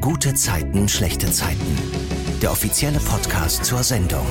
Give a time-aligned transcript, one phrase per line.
[0.00, 1.76] Gute Zeiten, schlechte Zeiten.
[2.40, 4.24] Der offizielle Podcast zur Sendung.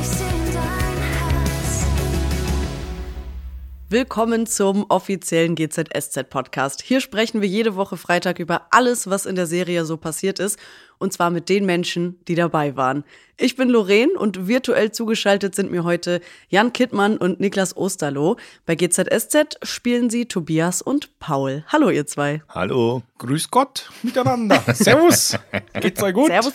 [3.87, 6.81] Willkommen zum offiziellen GZSZ-Podcast.
[6.81, 10.57] Hier sprechen wir jede Woche Freitag über alles, was in der Serie so passiert ist.
[10.99, 13.03] Und zwar mit den Menschen, die dabei waren.
[13.41, 16.19] Ich bin Lorraine und virtuell zugeschaltet sind mir heute
[16.49, 18.35] Jan Kittmann und Niklas Osterloh.
[18.65, 21.63] Bei GZSZ spielen sie Tobias und Paul.
[21.69, 22.41] Hallo, ihr zwei.
[22.49, 23.01] Hallo.
[23.17, 24.61] Grüß Gott miteinander.
[24.73, 25.37] Servus.
[25.79, 26.27] Geht's euch gut?
[26.27, 26.53] Servus.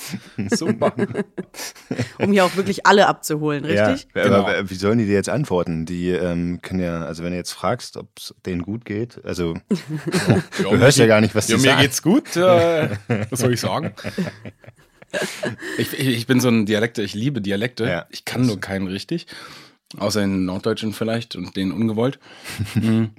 [0.50, 0.92] Super.
[2.18, 4.06] Um hier auch wirklich alle abzuholen, richtig?
[4.14, 4.70] Ja, Aber Genau.
[4.70, 5.86] wie sollen die dir jetzt antworten?
[5.86, 9.54] Die ähm, können ja, also wenn du jetzt fragst, ob es denen gut geht, also
[10.62, 11.82] du hörst ja gar nicht, was ja, die mir sagen.
[11.82, 12.36] geht's gut.
[12.36, 12.90] Äh,
[13.30, 13.92] was soll ich sagen?
[15.78, 17.86] Ich, ich, bin so ein Dialekte, ich liebe Dialekte.
[17.86, 18.06] Ja.
[18.10, 19.28] Ich kann nur keinen richtig.
[19.96, 22.18] Außer den Norddeutschen vielleicht und den ungewollt.
[22.74, 23.10] Mhm.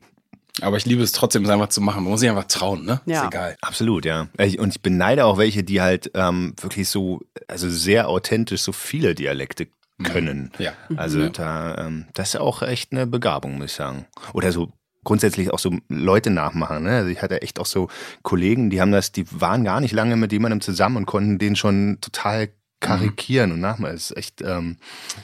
[0.62, 2.04] Aber ich liebe es trotzdem, es einfach zu machen.
[2.04, 3.02] Man muss sich einfach trauen, ne?
[3.06, 3.22] Ja.
[3.22, 3.58] Ist egal.
[3.62, 4.28] Absolut, ja.
[4.58, 9.16] Und ich beneide auch welche, die halt ähm, wirklich so, also sehr authentisch so viele
[9.16, 9.68] Dialekte
[10.04, 10.52] können.
[10.58, 10.74] Ja.
[10.96, 11.30] Also Ja.
[11.30, 14.06] da, ähm, das ist auch echt eine Begabung, muss ich sagen.
[14.34, 14.72] Oder so
[15.06, 16.84] grundsätzlich auch so Leute nachmachen.
[16.84, 16.98] Ne?
[16.98, 17.88] Also ich hatte echt auch so
[18.24, 21.56] Kollegen, die haben das, die waren gar nicht lange mit jemandem zusammen und konnten den
[21.56, 22.50] schon total
[22.82, 23.94] karikieren und nachmachen.
[23.94, 24.78] Das ist echt, ähm,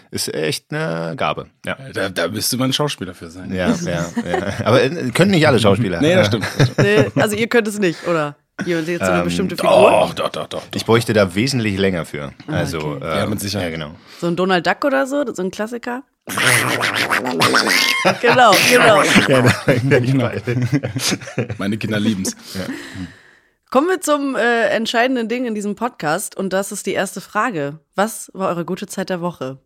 [0.09, 1.47] ist echt eine Gabe.
[1.65, 1.77] Ja.
[1.93, 3.53] Da, da müsste man ein Schauspieler für sein.
[3.53, 4.65] Ja, ja, ja.
[4.65, 5.99] Aber äh, können nicht alle Schauspieler.
[6.01, 6.45] Nee, das stimmt.
[6.77, 8.37] Nee, also ihr könnt es nicht, oder?
[8.65, 9.71] Jemand jetzt so eine Ähm, bestimmte Figur?
[9.71, 10.63] Doch, doch, doch, doch.
[10.75, 12.31] Ich bräuchte da wesentlich länger für.
[12.47, 13.05] Also, Ah, okay.
[13.05, 13.71] äh, Ja, mit Sicherheit.
[13.71, 13.95] Ja, genau.
[14.19, 15.23] So ein Donald Duck oder so?
[15.33, 16.03] So ein Klassiker?
[18.21, 19.01] Genau, genau.
[19.27, 20.29] Genau.
[21.57, 22.35] Meine Kinder lieben's.
[23.71, 27.79] Kommen wir zum äh, entscheidenden Ding in diesem Podcast und das ist die erste Frage.
[27.95, 29.59] Was war eure gute Zeit der Woche?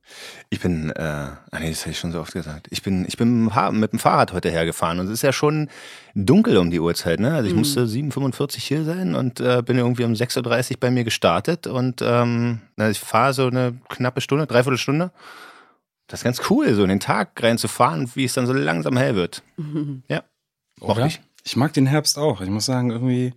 [0.51, 2.67] Ich bin, äh, ah nee, das habe ich schon so oft gesagt.
[2.69, 5.71] Ich bin, ich bin mit dem Fahrrad heute hergefahren und es ist ja schon
[6.13, 7.33] dunkel um die Uhrzeit, ne?
[7.33, 11.03] Also ich musste 7.45 hier sein und äh, bin irgendwie um 6.30 Uhr bei mir
[11.03, 15.11] gestartet und ähm, na, ich fahre so eine knappe Stunde, dreiviertel Stunde.
[16.07, 19.15] Das ist ganz cool, so in den Tag reinzufahren, wie es dann so langsam hell
[19.15, 19.43] wird.
[20.07, 20.23] Ja.
[20.79, 21.07] Mochte Oder?
[21.07, 21.21] ich.
[21.45, 22.41] Ich mag den Herbst auch.
[22.41, 23.33] Ich muss sagen, irgendwie,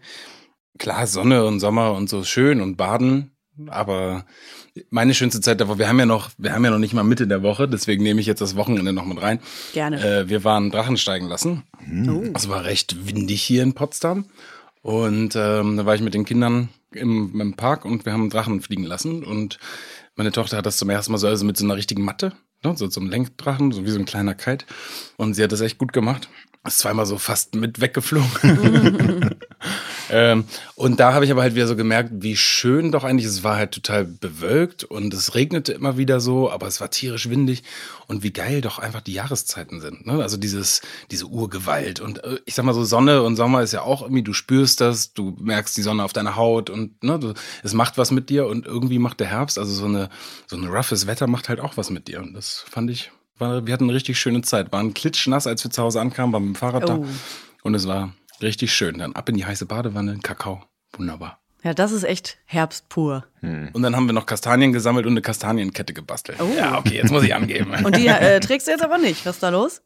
[0.79, 3.31] klar, Sonne und Sommer und so schön und baden,
[3.67, 4.25] aber
[4.91, 7.27] meine schönste Zeit Woche, wir haben ja noch, wir haben ja noch nicht mal Mitte
[7.27, 9.41] der Woche, deswegen nehme ich jetzt das Wochenende noch mit rein.
[9.73, 10.03] Gerne.
[10.03, 11.65] Äh, wir waren Drachen steigen lassen.
[12.09, 12.25] Oh.
[12.35, 14.27] Es war recht windig hier in Potsdam.
[14.83, 18.61] Und ähm, da war ich mit den Kindern im, im Park und wir haben Drachen
[18.61, 19.25] fliegen lassen.
[19.25, 19.59] Und
[20.15, 22.33] meine Tochter hat das zum ersten Mal so also mit so einer richtigen Matte,
[22.65, 24.65] ne, so, einem Lenkdrachen, so wie so ein kleiner Kite.
[25.17, 26.29] Und sie hat das echt gut gemacht.
[26.67, 29.37] Ist zweimal so fast mit weggeflogen.
[30.11, 33.43] ähm, und da habe ich aber halt wieder so gemerkt, wie schön doch eigentlich, es
[33.45, 37.63] war halt total bewölkt und es regnete immer wieder so, aber es war tierisch windig
[38.07, 40.07] und wie geil doch einfach die Jahreszeiten sind.
[40.07, 40.23] Ne?
[40.23, 40.81] Also dieses,
[41.11, 44.23] diese Urgewalt und äh, ich sag mal so, Sonne und Sommer ist ja auch irgendwie,
[44.23, 47.99] du spürst das, du merkst die Sonne auf deiner Haut und ne, du, es macht
[47.99, 50.09] was mit dir und irgendwie macht der Herbst, also so eine,
[50.47, 53.67] so ein roughes Wetter macht halt auch was mit dir und das fand ich, war,
[53.67, 56.57] wir hatten eine richtig schöne Zeit, waren klitschnass, als wir zu Hause ankamen, waren mit
[56.57, 56.87] dem Fahrrad Oh.
[56.87, 57.01] da
[57.63, 58.13] und es war
[58.43, 58.99] richtig schön.
[58.99, 60.63] Dann ab in die heiße Badewanne, Kakao,
[60.93, 61.39] wunderbar.
[61.65, 63.27] Ja, das ist echt Herbst pur.
[63.43, 66.41] Und dann haben wir noch Kastanien gesammelt und eine Kastanienkette gebastelt.
[66.41, 66.49] Oh.
[66.57, 67.73] Ja, okay, jetzt muss ich angeben.
[67.85, 69.27] Und die äh, trägst du jetzt aber nicht.
[69.27, 69.83] Was ist da los?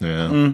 [0.00, 0.52] Ja.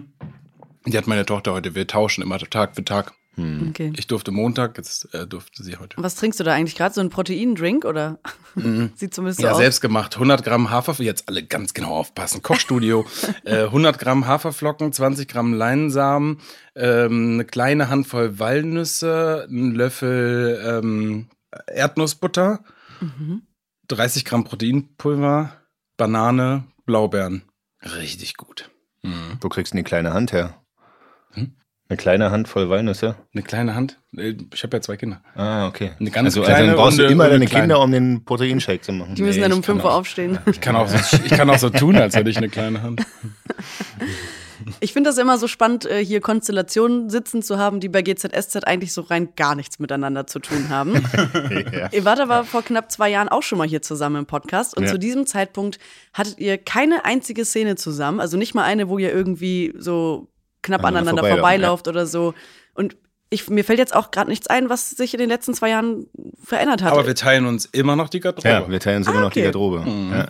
[0.85, 1.73] Die hat meine Tochter heute.
[1.73, 3.13] Wir tauschen immer Tag für Tag.
[3.35, 3.91] Okay.
[3.97, 5.95] Ich durfte Montag, jetzt äh, durfte sie heute.
[5.97, 6.93] Was trinkst du da eigentlich gerade?
[6.93, 8.19] So ein Proteindrink oder?
[8.95, 9.57] Sieht zumindest so Ja, aus.
[9.57, 10.13] selbst gemacht.
[10.15, 12.43] 100 Gramm Haferflocken, jetzt alle ganz genau aufpassen.
[12.43, 13.05] Kochstudio.
[13.43, 16.41] äh, 100 Gramm Haferflocken, 20 Gramm Leinsamen,
[16.75, 21.29] ähm, eine kleine Handvoll Walnüsse, ein Löffel ähm,
[21.67, 22.63] Erdnussbutter,
[23.87, 25.53] 30 Gramm Proteinpulver,
[25.97, 27.43] Banane, Blaubeeren.
[27.81, 28.69] Richtig gut.
[29.41, 30.61] Wo kriegst du denn die kleine Hand her?
[31.31, 31.55] Hm?
[31.93, 33.15] Eine kleine Hand voll Walnüsse?
[33.35, 33.99] Eine kleine Hand.
[34.17, 35.21] Äh, Ich habe ja zwei Kinder.
[35.35, 35.91] Ah, okay.
[35.99, 37.65] Eine ganz also, kleine also dann brauchst du immer deine kleine.
[37.65, 39.13] Kinder, um den Proteinshake zu machen.
[39.13, 40.39] Die müssen Nee, dann um ich kann 5 Uhr aufstehen.
[40.47, 43.03] Ich kann auch so, ich kann auch so tun, als hätte ich eine kleine Hand.
[44.79, 48.63] Ich finde das immer so spannend, äh, hier Konstellationen sitzen zu haben, die bei GZSZ
[48.65, 50.95] eigentlich so rein gar nichts miteinander zu tun haben.
[51.71, 51.89] ja.
[51.91, 54.85] Ihr wart aber vor knapp zwei Jahren auch schon mal hier zusammen im Podcast und
[54.85, 54.89] Ja.
[54.89, 55.77] zu diesem Zeitpunkt
[56.13, 60.27] hattet ihr keine einzige Szene zusammen, also nicht mal eine, wo ihr irgendwie so
[60.63, 62.33] knapp Aneinander aneinander vorbeilauft oder so.
[63.33, 66.05] Ich, mir fällt jetzt auch gerade nichts ein, was sich in den letzten zwei Jahren
[66.43, 66.91] verändert hat.
[66.93, 68.47] Aber wir teilen uns immer noch die Garderobe.
[68.47, 69.51] Ja, wir teilen uns immer Ah, noch die okay.
[69.51, 69.83] Garderobe.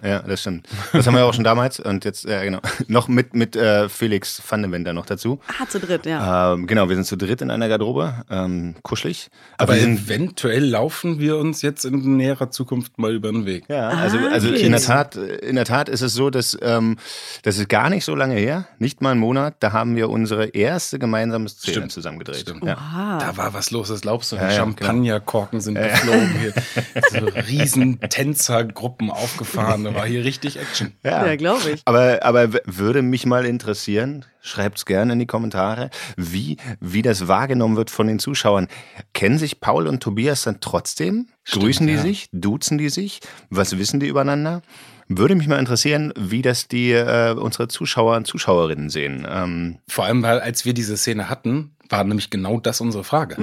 [0.04, 0.68] Ja, ja, das stimmt.
[0.94, 2.60] Das haben wir auch schon damals und jetzt, ja, genau.
[2.88, 5.40] Noch mit, mit äh, Felix Vandewender noch dazu.
[5.62, 6.54] ah, zu dritt, ja.
[6.54, 9.30] Ähm, genau, wir sind zu dritt in einer Garderobe, ähm, kuschelig.
[9.58, 13.66] Aber sind, eventuell laufen wir uns jetzt in näherer Zukunft mal über den Weg.
[13.70, 14.62] ja, also, Ah, also okay.
[14.62, 16.98] in der Tat, in der Tat ist es so, dass ähm,
[17.44, 20.46] das ist gar nicht so lange her, nicht mal einen Monat, da haben wir unsere
[20.48, 21.92] erste gemeinsame Szene Stimmt.
[21.92, 22.38] zusammen gedreht.
[22.42, 22.64] Stimmt.
[22.64, 23.18] Ja, Ah.
[23.18, 24.36] Da war was los, das glaubst du.
[24.36, 26.40] Ja, ja, Champagnerkorken sind geflogen.
[26.40, 26.54] Hier.
[27.10, 29.84] So riesen Tänzergruppen aufgefahren.
[29.84, 30.94] Da war hier richtig Action.
[31.04, 31.82] Ja, glaube ich.
[31.86, 37.76] Aber, aber würde mich mal interessieren, schreibt's gerne in die Kommentare, wie, wie das wahrgenommen
[37.76, 38.68] wird von den Zuschauern.
[39.14, 41.28] Kennen sich Paul und Tobias dann trotzdem?
[41.50, 42.02] Grüßen die ja.
[42.02, 42.30] sich?
[42.32, 43.20] Duzen die sich?
[43.50, 44.62] Was wissen die übereinander?
[45.08, 49.28] Würde mich mal interessieren, wie das die äh, unsere Zuschauer und Zuschauerinnen sehen.
[49.30, 53.38] Ähm, Vor allem, weil als wir diese Szene hatten, war nämlich genau das unsere Frage.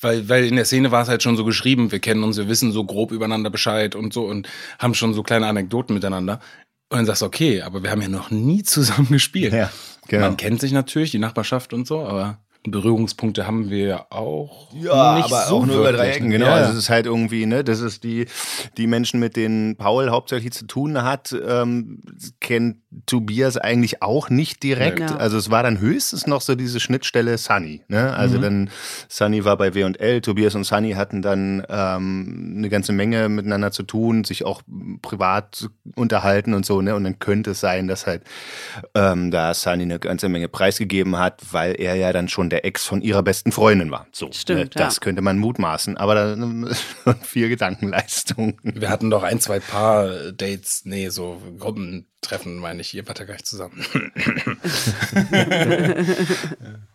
[0.00, 2.48] Weil, weil in der Szene war es halt schon so geschrieben, wir kennen uns, wir
[2.48, 4.48] wissen so grob übereinander Bescheid und so und
[4.78, 6.40] haben schon so kleine Anekdoten miteinander.
[6.88, 9.52] Und dann sagst du, okay, aber wir haben ja noch nie zusammen gespielt.
[9.52, 9.70] Ja,
[10.08, 10.26] genau.
[10.26, 14.68] Man kennt sich natürlich, die Nachbarschaft und so, aber Berührungspunkte haben wir ja auch.
[14.74, 16.34] Ja, nicht aber so auch nur über wirklich, drei Ecken, ne?
[16.34, 16.46] genau.
[16.48, 18.26] Ja, Also es ist halt irgendwie, ne, das ist die,
[18.76, 22.02] die Menschen, mit denen Paul hauptsächlich zu tun hat, ähm,
[22.40, 22.76] kennt
[23.06, 25.00] Tobias eigentlich auch nicht direkt.
[25.00, 25.16] Ja.
[25.16, 28.12] Also es war dann höchstens noch so diese Schnittstelle Sunny, ne?
[28.12, 28.42] Also Mhm.
[28.42, 28.70] dann
[29.08, 33.84] Sunny war bei W&L, Tobias und Sunny hatten dann ähm, eine ganze Menge miteinander zu
[33.84, 34.60] tun, sich auch
[35.00, 36.94] privat unterhalten und so, ne?
[36.94, 38.22] Und dann könnte es sein, dass halt
[38.94, 42.84] ähm, da Sunny eine ganze Menge preisgegeben hat, weil er ja dann schon der Ex
[42.84, 44.06] von ihrer besten Freundin war.
[44.12, 44.70] So, Stimmt, ne?
[44.74, 45.00] Das ja.
[45.00, 46.36] könnte man mutmaßen, aber da
[47.04, 48.58] schon viel Gedankenleistung.
[48.62, 52.94] Wir hatten doch ein, zwei Paar Dates, nee, so Gruppentreffen, meine ich.
[52.94, 53.84] Ihr wart ja gar nicht zusammen.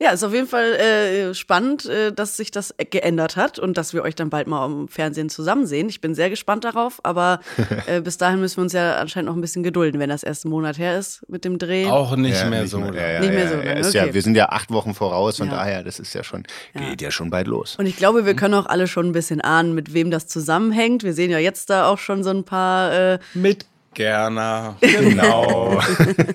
[0.00, 3.92] Ja, ist auf jeden Fall äh, spannend, äh, dass sich das geändert hat und dass
[3.92, 5.88] wir euch dann bald mal im Fernsehen zusammen sehen.
[5.88, 7.40] Ich bin sehr gespannt darauf, aber
[7.86, 10.44] äh, bis dahin müssen wir uns ja anscheinend noch ein bisschen gedulden, wenn das erst
[10.44, 11.86] ein Monat her ist mit dem Dreh.
[11.86, 12.78] Auch nicht Ja, mehr nicht so.
[12.78, 14.06] mehr- ja, ja, Nicht mehr so ja, lange, ist okay.
[14.06, 15.54] ja, wir sind ja acht Wochen voraus, von Ja.
[15.56, 16.44] daher, das ist ja schon,
[16.74, 17.74] geht ja schon bald los.
[17.76, 21.02] Und ich glaube, wir können auch alle schon ein bisschen ahnen, mit wem das zusammenhängt.
[21.02, 23.66] Wir sehen ja jetzt da auch schon so ein paar, äh, Mit
[23.98, 24.76] Gerner.
[24.80, 25.82] Genau.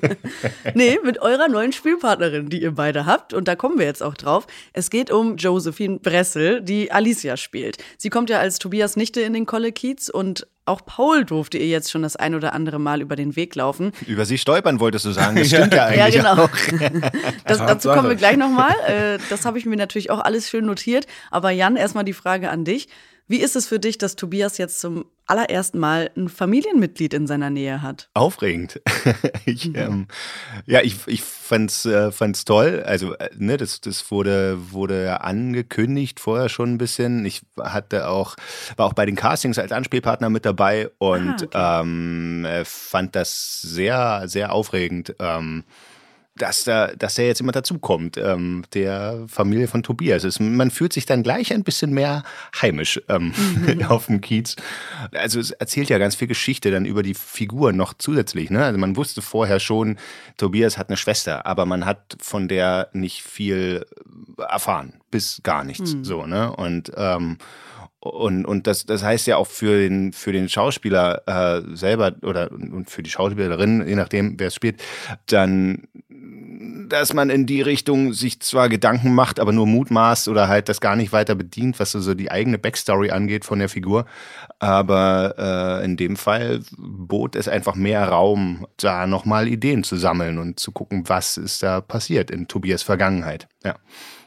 [0.74, 3.34] nee, mit eurer neuen Spielpartnerin, die ihr beide habt.
[3.34, 4.48] Und da kommen wir jetzt auch drauf.
[4.74, 7.78] Es geht um Josephine Bressel, die Alicia spielt.
[7.98, 11.68] Sie kommt ja als Tobias Nichte in den Kolle Kiez und auch Paul durfte ihr
[11.68, 13.94] jetzt schon das ein oder andere Mal über den Weg laufen.
[14.08, 16.44] Über sie stolpern wolltest du sagen, das stimmt ja eigentlich ja, genau.
[16.44, 16.50] auch.
[17.46, 18.76] Das, dazu kommen wir gleich nochmal.
[18.88, 21.08] Äh, das habe ich mir natürlich auch alles schön notiert.
[21.32, 22.90] Aber Jan, erstmal die Frage an dich.
[23.28, 27.50] Wie ist es für dich, dass Tobias jetzt zum allerersten Mal ein Familienmitglied in seiner
[27.50, 28.10] Nähe hat?
[28.14, 28.82] Aufregend.
[29.46, 30.08] ich, ähm,
[30.66, 32.84] ja, ich, ich fand's, äh, fand's toll.
[32.86, 37.26] Also, äh, ne, das, das wurde, wurde angekündigt vorher schon ein bisschen.
[37.26, 38.36] Ich hatte auch,
[38.78, 43.62] war auch bei den Castings als Anspielpartner mit dabei und Ah, ähm, äh, fand das
[43.62, 45.16] sehr, sehr aufregend.
[45.20, 45.64] Ähm,
[46.36, 50.40] dass da, dass da jetzt jemand dazukommt, ähm, der Familie von Tobias ist.
[50.40, 52.24] Man fühlt sich dann gleich ein bisschen mehr
[52.60, 53.34] heimisch ähm,
[53.88, 54.56] auf dem Kiez.
[55.14, 58.50] Also es erzählt ja ganz viel Geschichte dann über die Figur noch zusätzlich.
[58.50, 58.64] Ne?
[58.64, 59.98] Also man wusste vorher schon,
[60.38, 63.86] Tobias hat eine Schwester, aber man hat von der nicht viel
[64.38, 65.96] erfahren, bis gar nichts.
[66.02, 66.52] So, ne?
[66.56, 67.38] Und ähm,
[68.04, 72.52] und, und das, das heißt ja auch für den, für den Schauspieler äh, selber oder
[72.52, 74.84] und für die Schauspielerin, je nachdem, wer es spielt,
[75.28, 75.88] dann,
[76.90, 80.82] dass man in die Richtung sich zwar Gedanken macht, aber nur mutmaßt oder halt das
[80.82, 84.06] gar nicht weiter bedient, was so die eigene Backstory angeht von der Figur.
[84.60, 85.36] Aber
[85.80, 90.60] äh, in dem Fall bot es einfach mehr Raum, da nochmal Ideen zu sammeln und
[90.60, 93.48] zu gucken, was ist da passiert in Tobias Vergangenheit.
[93.64, 93.76] Ja,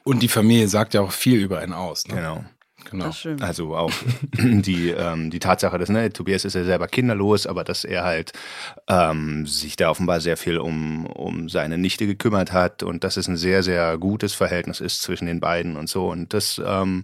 [0.02, 2.08] Und die Familie sagt ja auch viel über einen aus.
[2.08, 2.14] Ne?
[2.14, 2.44] genau.
[2.91, 3.11] Genau.
[3.41, 3.93] Also auch
[4.38, 8.32] die, ähm, die Tatsache, dass ne, Tobias ist ja selber kinderlos, aber dass er halt
[8.89, 13.29] ähm, sich da offenbar sehr viel um, um seine Nichte gekümmert hat und dass es
[13.29, 16.08] ein sehr, sehr gutes Verhältnis ist zwischen den beiden und so.
[16.08, 17.03] Und das, ähm,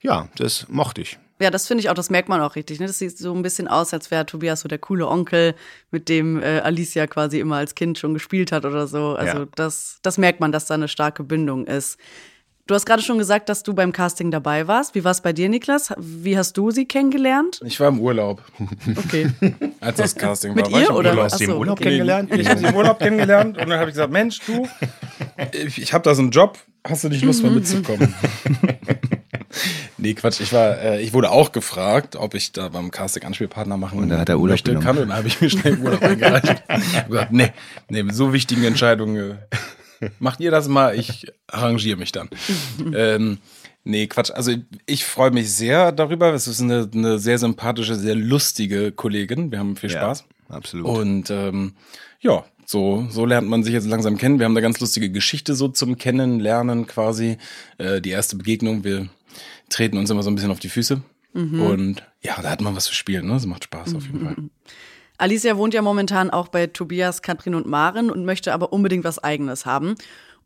[0.00, 1.18] ja, das mochte ich.
[1.40, 2.78] Ja, das finde ich auch, das merkt man auch richtig.
[2.78, 2.86] Ne?
[2.86, 5.54] Das sieht so ein bisschen aus, als wäre Tobias so der coole Onkel,
[5.90, 9.16] mit dem äh, Alicia quasi immer als Kind schon gespielt hat oder so.
[9.16, 9.46] Also Ja.
[9.56, 11.98] das, das merkt man, dass da eine starke Bindung ist.
[12.66, 14.94] Du hast gerade schon gesagt, dass du beim Casting dabei warst.
[14.94, 15.92] Wie war es bei dir, Niklas?
[15.98, 17.60] Wie hast du sie kennengelernt?
[17.62, 18.40] Ich war im Urlaub,
[18.96, 19.30] Okay.
[19.80, 20.72] als das Casting Mit war.
[20.72, 21.10] War ihr ich im oder?
[21.10, 21.28] Urlaub.
[21.30, 21.84] Ach so, Urlaub okay.
[21.84, 22.32] kennengelernt?
[22.34, 24.66] Ich habe sie im Urlaub kennengelernt und dann habe ich gesagt, Mensch, du,
[25.52, 28.14] ich, habe da so einen Job, hast du nicht Lust mal mitzukommen?
[29.98, 33.76] nee, Quatsch, ich war, äh, ich wurde auch gefragt, ob ich da beim Casting Anspielpartner
[33.76, 34.86] machen Und dann hat er Urlaub möchte, genommen.
[34.86, 36.62] kann und dann habe ich mir schnell Urlaub eingereicht.
[37.08, 37.52] Gesagt, nee,
[37.90, 39.56] nee, mit so wichtigen Entscheidungen äh,
[40.18, 42.28] macht ihr das mal, ich arrangiere mich dann.
[42.94, 43.38] ähm,
[43.86, 44.30] Nee, Quatsch.
[44.30, 44.52] Also
[44.86, 46.32] ich freue mich sehr darüber.
[46.32, 49.52] Es ist eine, eine sehr sympathische, sehr lustige Kollegin.
[49.52, 50.24] Wir haben viel Spaß.
[50.48, 50.86] absolut.
[50.86, 51.74] Und ähm,
[52.20, 54.38] ja, so, so lernt man sich jetzt langsam kennen.
[54.38, 57.36] Wir haben eine ganz lustige Geschichte so zum Kennenlernen quasi.
[57.76, 58.84] Äh, die erste Begegnung.
[58.84, 59.08] Wir
[59.68, 61.02] treten uns immer so ein bisschen auf die Füße.
[61.34, 63.26] Und ja, da hat man was zu spielen.
[63.26, 63.34] Ne?
[63.34, 64.36] Das macht Spaß auf jeden Fall.
[65.16, 69.22] Alicia wohnt ja momentan auch bei Tobias, Katrin und Maren und möchte aber unbedingt was
[69.22, 69.94] Eigenes haben.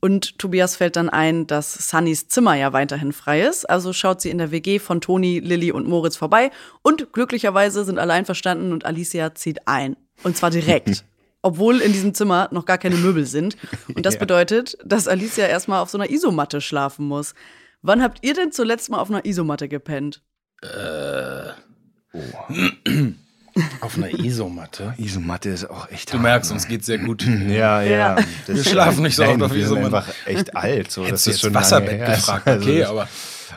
[0.01, 3.69] Und Tobias fällt dann ein, dass Sunnys Zimmer ja weiterhin frei ist.
[3.69, 6.51] Also schaut sie in der WG von Toni, Lilly und Moritz vorbei.
[6.83, 9.97] Und glücklicherweise sind alle einverstanden und Alicia zieht ein.
[10.23, 11.05] Und zwar direkt.
[11.43, 13.57] Obwohl in diesem Zimmer noch gar keine Möbel sind.
[13.95, 17.35] Und das bedeutet, dass Alicia erstmal auf so einer Isomatte schlafen muss.
[17.81, 20.23] Wann habt ihr denn zuletzt mal auf einer Isomatte gepennt?
[23.81, 24.95] Auf einer Isomatte.
[24.99, 27.25] Isomatte ist auch echt Du merkst, uns geht's sehr gut.
[27.49, 28.17] Ja, ja.
[28.47, 29.97] Wir schlafen nicht so oft auf wir sind Isomatte.
[29.99, 30.91] einfach echt alt.
[30.91, 33.09] So, Hättest das ist jetzt schon Wasserbett gefragt, Also okay, aber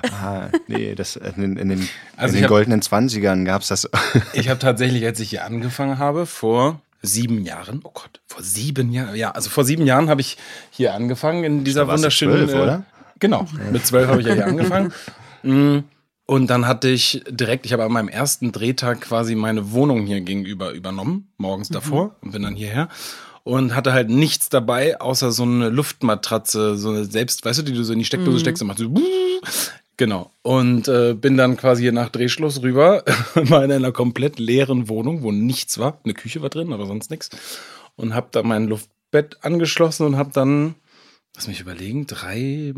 [0.04, 3.88] Ah, nee, das, in, in den, Also in den hab- goldenen Zwanzigern gab es das.
[4.34, 8.92] ich habe tatsächlich, als ich hier angefangen habe, vor sieben Jahren, oh Gott, vor sieben
[8.92, 10.38] Jahren, ja, also vor sieben Jahren habe ich
[10.72, 12.48] hier angefangen in dieser wunderschönen.
[12.50, 12.84] zwölf, oder?
[13.20, 14.92] Genau, mit zwölf habe ich ja hier angefangen.
[16.32, 20.22] Und dann hatte ich direkt, ich habe an meinem ersten Drehtag quasi meine Wohnung hier
[20.22, 22.88] gegenüber übernommen, morgens davor, und bin dann hierher.
[23.44, 27.74] Und hatte halt nichts dabei, außer so eine Luftmatratze, so eine selbst, weißt du, die
[27.74, 28.94] du so in die Steckdose steckst und machst so,
[29.98, 30.32] Genau.
[30.42, 33.04] Und äh, bin dann quasi hier nach Drehschluss rüber,
[33.36, 36.00] war in einer komplett leeren Wohnung, wo nichts war.
[36.06, 37.30] Eine Küche war drin, aber sonst nichts.
[37.98, 40.76] Und habe da mein Luftbett angeschlossen und habe dann,
[41.38, 42.74] lass mich überlegen, drei,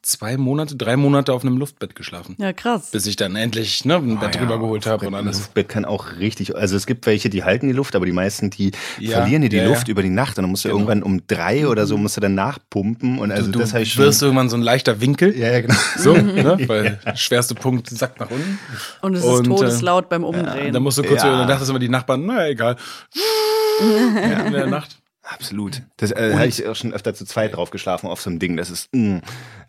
[0.00, 2.34] zwei Monate, drei Monate auf einem Luftbett geschlafen.
[2.38, 2.90] Ja, krass.
[2.90, 5.38] Bis ich dann endlich ne, ein Bett Ah, drüber ja, geholt habe und Luftbett- alles.
[5.38, 8.48] Luftbett kann auch richtig, also es gibt welche, die halten die Luft, aber die meisten,
[8.50, 9.92] die Ja, verlieren dir die ja, Luft ja.
[9.92, 10.78] über die Nacht und dann musst du Genau.
[10.80, 13.82] irgendwann um drei oder so musst du dann nachpumpen und also du das du habe
[13.84, 14.04] ich schon.
[14.04, 15.36] wirst irgendwann so ein leichter Winkel.
[15.38, 15.74] ja, ja, genau.
[15.98, 16.58] So, ne?
[16.66, 18.58] weil der schwerste Punkt sackt nach unten.
[19.02, 20.72] Und es ist Und, äh, todeslaut beim Ja, Umdrehen.
[20.72, 22.76] da musst du kurz, dann dachtest immer die Nachbarn, naja, egal.
[23.80, 24.96] ja, in der Nacht.
[25.32, 25.82] Absolut.
[25.96, 28.56] Das äh, habe ich auch schon öfter zu zweit drauf geschlafen auf so einem Ding.
[28.56, 29.18] Das ist mm.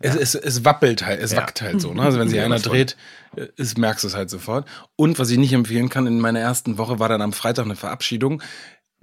[0.00, 1.38] Es, es, es wappelt halt, es Ja.
[1.38, 1.94] wackt halt so.
[1.94, 2.02] Ne?
[2.02, 2.96] Also wenn sich Ja, einer dreht,
[3.36, 4.66] äh, ist, merkst du es halt sofort.
[4.96, 7.76] Und was ich nicht empfehlen kann, in meiner ersten Woche war dann am Freitag eine
[7.76, 8.42] Verabschiedung.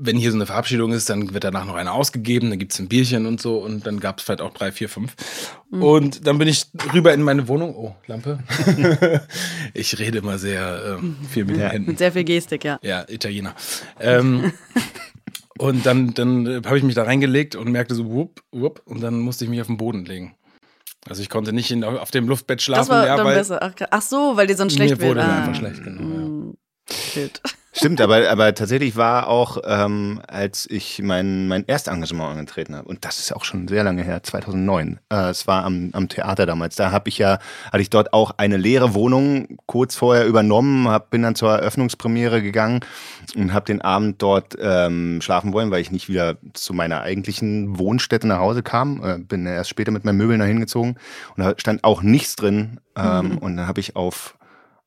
[0.04, 2.88] Wenn hier so eine Verabschiedung ist, dann wird danach noch eine ausgegeben, dann gibt's ein
[2.88, 5.16] Bierchen und so und dann gab's vielleicht auch drei, vier, fünf.
[5.70, 7.76] Und dann bin ich rüber in meine Wohnung.
[7.76, 8.40] Oh, Lampe.
[9.76, 11.90] ich rede immer sehr ähm, viel mit den Händen.
[11.92, 12.80] Mit sehr viel Gestik, ja.
[12.82, 13.54] Ja, Italiener.
[14.00, 14.54] Ähm,
[15.62, 19.20] und dann, dann habe ich mich da reingelegt und merkte so, wupp, wupp, und dann
[19.20, 20.36] musste ich mich auf den Boden legen.
[21.08, 23.60] Also ich konnte nicht in, auf dem Luftbett schlafen, Das war ja, dann weil besser.
[23.62, 25.30] Ach, ach so, weil dir sonst schlecht mir wurde wird.
[25.30, 25.38] Ah.
[25.38, 26.54] einfach schlecht, genau.
[27.16, 27.28] Ja.
[27.82, 33.04] Stimmt, aber, aber tatsächlich war auch, ähm, als ich mein, mein Erstengagement angetreten habe, und
[33.06, 36.76] das ist auch schon sehr lange her, 2009, äh, es war am, am Theater damals,
[36.76, 37.40] da habe ich ja,
[37.72, 42.44] hatte ich dort auch eine leere Wohnung kurz vorher übernommen, hab, bin dann zur Eröffnungspremiere
[42.44, 42.82] gegangen
[43.36, 47.80] und habe den Abend dort ähm, schlafen wollen, weil ich nicht wieder zu meiner eigentlichen
[47.80, 50.98] Wohnstätte nach Hause kam, äh, bin erst später mit meinen Möbeln dahin gezogen
[51.36, 54.36] und da stand auch nichts drin ähm, und dann habe ich auf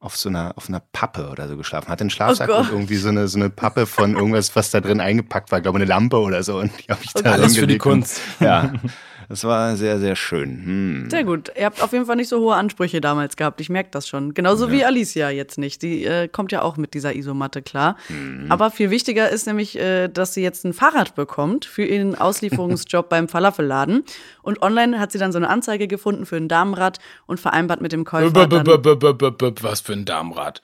[0.05, 1.89] auf so einer, auf einer Pappe oder so geschlafen.
[1.89, 4.81] Hatte einen Schlafsack Oh und irgendwie so eine, so eine Pappe von irgendwas, was da
[4.81, 5.59] drin eingepackt war.
[5.59, 6.59] Ich glaube, eine Lampe oder so.
[6.59, 8.21] Und die habe ich da Alles für die Kunst.
[8.39, 8.73] Ja,
[9.29, 10.51] das war sehr, sehr schön.
[10.65, 11.11] Hm.
[11.11, 11.51] Sehr gut.
[11.59, 13.61] Ihr habt auf jeden Fall nicht so hohe Ansprüche damals gehabt.
[13.61, 14.35] Ich merke das schon.
[14.35, 15.83] Genauso wie Alicia jetzt nicht.
[15.83, 17.97] Die äh, kommt ja auch mit dieser Isomatte klar.
[18.09, 18.47] Mhm.
[18.51, 23.09] Aber viel wichtiger ist nämlich, äh, dass sie jetzt ein Fahrrad bekommt für ihren Auslieferungsjob
[23.09, 24.05] beim Falafelladen.
[24.43, 27.93] Und online hat sie dann so eine Anzeige gefunden für ein Damenrad und vereinbart mit
[27.93, 28.31] dem Käufer.
[28.31, 30.63] B- b- Dann, b- b- b- b- Was für ein Damenrad.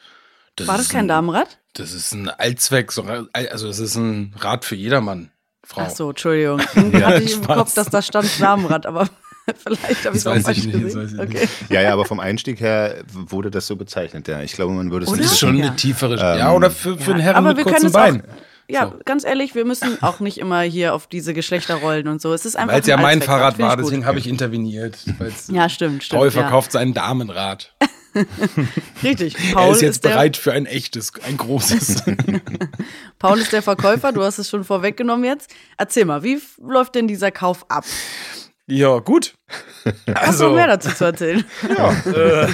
[0.65, 1.59] war das kein ein, Damenrad?
[1.75, 5.31] Das ist ein Allzweck, so, also es ist ein Rad für jedermann,
[5.65, 5.83] Frau.
[5.85, 6.61] Ach so, Entschuldigung.
[6.75, 7.47] Irgendwie hatte ich im.
[7.47, 9.09] Kopf, dass da stand Damenrad, aber
[9.65, 11.03] vielleicht habe ich es auch weiß falsch ich nicht, das gesehen.
[11.03, 11.41] weiß ich okay.
[11.41, 11.71] nicht.
[11.71, 14.27] Ja, ja, aber vom Einstieg her wurde das so bezeichnet.
[14.29, 15.19] Ja, ich glaube, man würde es Oder?
[15.19, 15.41] Das ist nicht.
[15.41, 15.67] schon Ja.
[15.67, 17.93] eine tiefere, ja, oder für, für einen Herren aber mit wir können kurzen.
[17.93, 18.23] Beinen.
[18.69, 19.01] Ja, So.
[19.05, 22.33] ganz ehrlich, wir müssen auch nicht immer hier auf diese Geschlechterrollen und so.
[22.33, 24.97] Es ist einfach Weil es ja ein mein Allzweckrad, Fahrrad war, deswegen habe ich interveniert.
[25.49, 26.23] Ja, stimmt, stimmt.
[26.23, 26.31] Ja.
[26.31, 27.75] verkauft sein Damenrad.
[29.03, 29.37] Richtig.
[29.53, 32.03] Paul er ist jetzt der, bereit für ein echtes, ein großes.
[33.19, 35.51] Paul ist der Verkäufer, du hast es schon vorweggenommen jetzt.
[35.77, 37.85] Erzähl mal, wie läuft denn dieser Kauf ab?
[38.67, 39.35] ja, gut.
[40.15, 41.45] Hast du noch mehr dazu zu erzählen?
[41.77, 42.49] Ja, äh,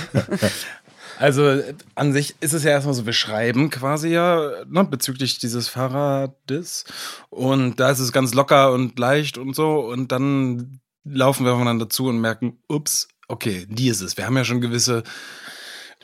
[1.19, 1.63] also
[1.95, 6.85] an sich ist es ja erstmal so, wir schreiben quasi ja ne, bezüglich dieses Fahrrades
[7.31, 11.89] und da ist es ganz locker und leicht und so und dann laufen wir aufeinander
[11.89, 14.17] zu und merken, ups, okay, die ist es.
[14.17, 15.03] Wir haben ja schon gewisse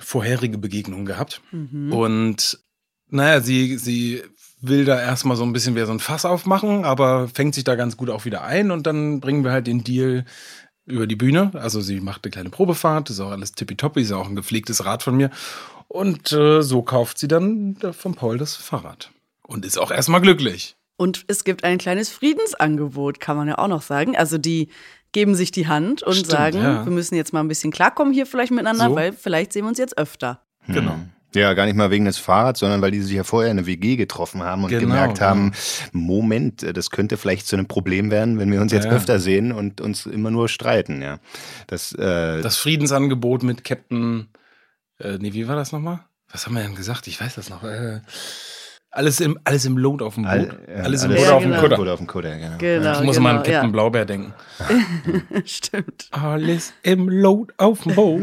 [0.02, 2.58] vorherige Begegnungen gehabt und
[3.08, 4.22] naja, sie, sie
[4.62, 7.74] will da erstmal so ein bisschen wieder so ein Fass aufmachen, aber fängt sich da
[7.74, 10.24] ganz gut auch wieder ein und dann bringen wir halt den Deal
[10.86, 11.50] über die Bühne.
[11.54, 15.02] Also sie macht eine kleine Probefahrt, ist auch alles tippitoppi, ist auch ein gepflegtes Rad
[15.02, 15.30] von mir.
[15.88, 19.10] Und äh, so kauft sie dann von Paul das Fahrrad.
[19.46, 20.76] Und ist auch erstmal glücklich.
[20.96, 24.16] Und es gibt ein kleines Friedensangebot, kann man ja auch noch sagen.
[24.16, 24.68] Also die
[25.12, 26.84] geben sich die Hand und Stimmt, sagen, ja.
[26.84, 28.94] wir müssen jetzt mal ein bisschen klarkommen hier vielleicht miteinander, So.
[28.94, 30.40] weil vielleicht sehen wir uns jetzt öfter.
[30.66, 30.96] Genau.
[31.34, 33.66] Ja, gar nicht mal wegen des Fahrrads, sondern weil die sich ja vorher in eine
[33.66, 35.26] WG getroffen haben und Genau, gemerkt genau.
[35.30, 35.52] haben,
[35.92, 38.96] Moment, äh, das könnte vielleicht zu einem Problem werden, wenn wir uns jetzt Ja, ja.
[38.98, 41.20] öfter sehen und uns immer nur streiten, ja.
[41.68, 44.28] Das, äh, Das Friedensangebot mit Captain,
[44.98, 46.00] äh, nee, wie war das nochmal?
[46.30, 47.06] Was haben wir denn gesagt?
[47.06, 47.62] Ich weiß das noch.
[47.64, 48.00] Äh,
[48.92, 50.30] alles im, alles im Load auf dem Boot.
[50.32, 51.56] all- ja, alles im alles- Boot Ja, auf dem.
[51.56, 51.92] Kutter.
[51.92, 52.56] Auf dem Kutter, genau.
[52.58, 53.66] Genau, Ich muss genau, immer an Captain ja.
[53.68, 54.34] Blaubeer denken.
[55.44, 56.08] Stimmt.
[56.10, 58.22] Alles im Load auf dem Boot.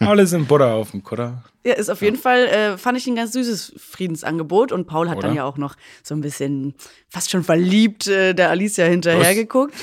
[0.00, 1.42] alles im Butter auf dem Kutter.
[1.68, 4.72] Ja, ist auf jeden Fall, äh, fand ich ein ganz süßes Friedensangebot.
[4.72, 5.36] Und Paul hat dann Oder?
[5.36, 6.74] ja auch noch so ein bisschen
[7.10, 9.74] fast schon verliebt äh, der Alicia hinterhergeguckt.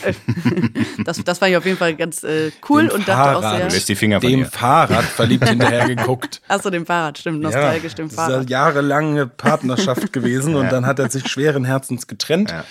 [1.06, 3.58] das, das fand ich auf jeden Fall ganz äh, cool Dem und dachte auch Fahrrad.
[3.60, 3.68] sehr.
[3.68, 4.46] Du lässt die Finger von Dem ihr.
[4.48, 6.42] Fahrrad verliebt hinterher geguckt.
[6.48, 8.50] Achso, dem Fahrrad, stimmt, nostalgisch dem das ist eine Fahrrad.
[8.50, 12.50] jahrelange Partnerschaft gewesen und dann hat er sich schweren Herzens getrennt.
[12.50, 12.66] Ja.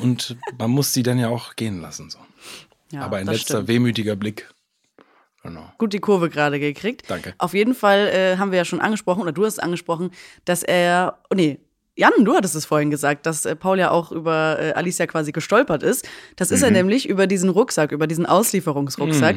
[0.00, 2.10] Und man muss sie dann ja auch gehen lassen.
[2.10, 2.18] So.
[2.90, 3.68] Ja, Aber ein letzter stimmt.
[3.68, 4.48] wehmütiger Blick.
[5.42, 5.72] Genau.
[5.78, 7.02] gut die Kurve gerade gekriegt.
[7.08, 7.34] Danke.
[7.38, 10.10] Auf jeden Fall äh, haben wir ja schon angesprochen, oder du hast es angesprochen,
[10.44, 11.58] dass er, oh nee,
[11.94, 15.30] Jan, du hattest es vorhin gesagt, dass äh, Paul ja auch über äh, Alicia quasi
[15.32, 16.08] gestolpert ist.
[16.36, 19.36] Das ist er nämlich über diesen Rucksack, über diesen Auslieferungsrucksack.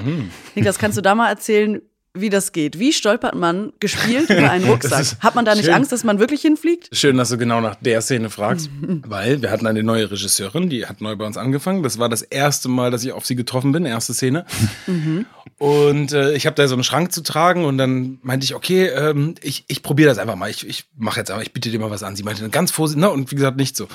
[0.55, 1.81] Niklas, kannst du da mal erzählen,
[2.15, 2.79] wie das geht?
[2.79, 5.17] Wie stolpert man gespielt über einen Rucksack?
[5.19, 5.73] Hat man da nicht schön.
[5.73, 6.89] Angst, dass man wirklich hinfliegt?
[6.91, 8.69] Schön, dass du genau nach der Szene fragst,
[9.07, 11.83] weil wir hatten eine neue Regisseurin, die hat neu bei uns angefangen.
[11.83, 14.45] Das war das erste Mal, dass ich auf sie getroffen bin, erste Szene.
[15.57, 18.87] Und äh, ich habe da so einen Schrank zu tragen und dann meinte ich, okay,
[18.87, 20.49] ähm, ich, ich probiere das einfach mal.
[20.49, 22.17] Ich, ich mache jetzt einfach, ich biete dir mal was an.
[22.17, 23.09] Sie meinte dann ganz vorsichtig, ne?
[23.09, 23.87] Und wie gesagt, nicht so.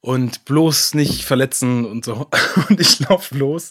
[0.00, 2.28] Und bloß nicht verletzen und so.
[2.68, 3.70] Und ich lauf los.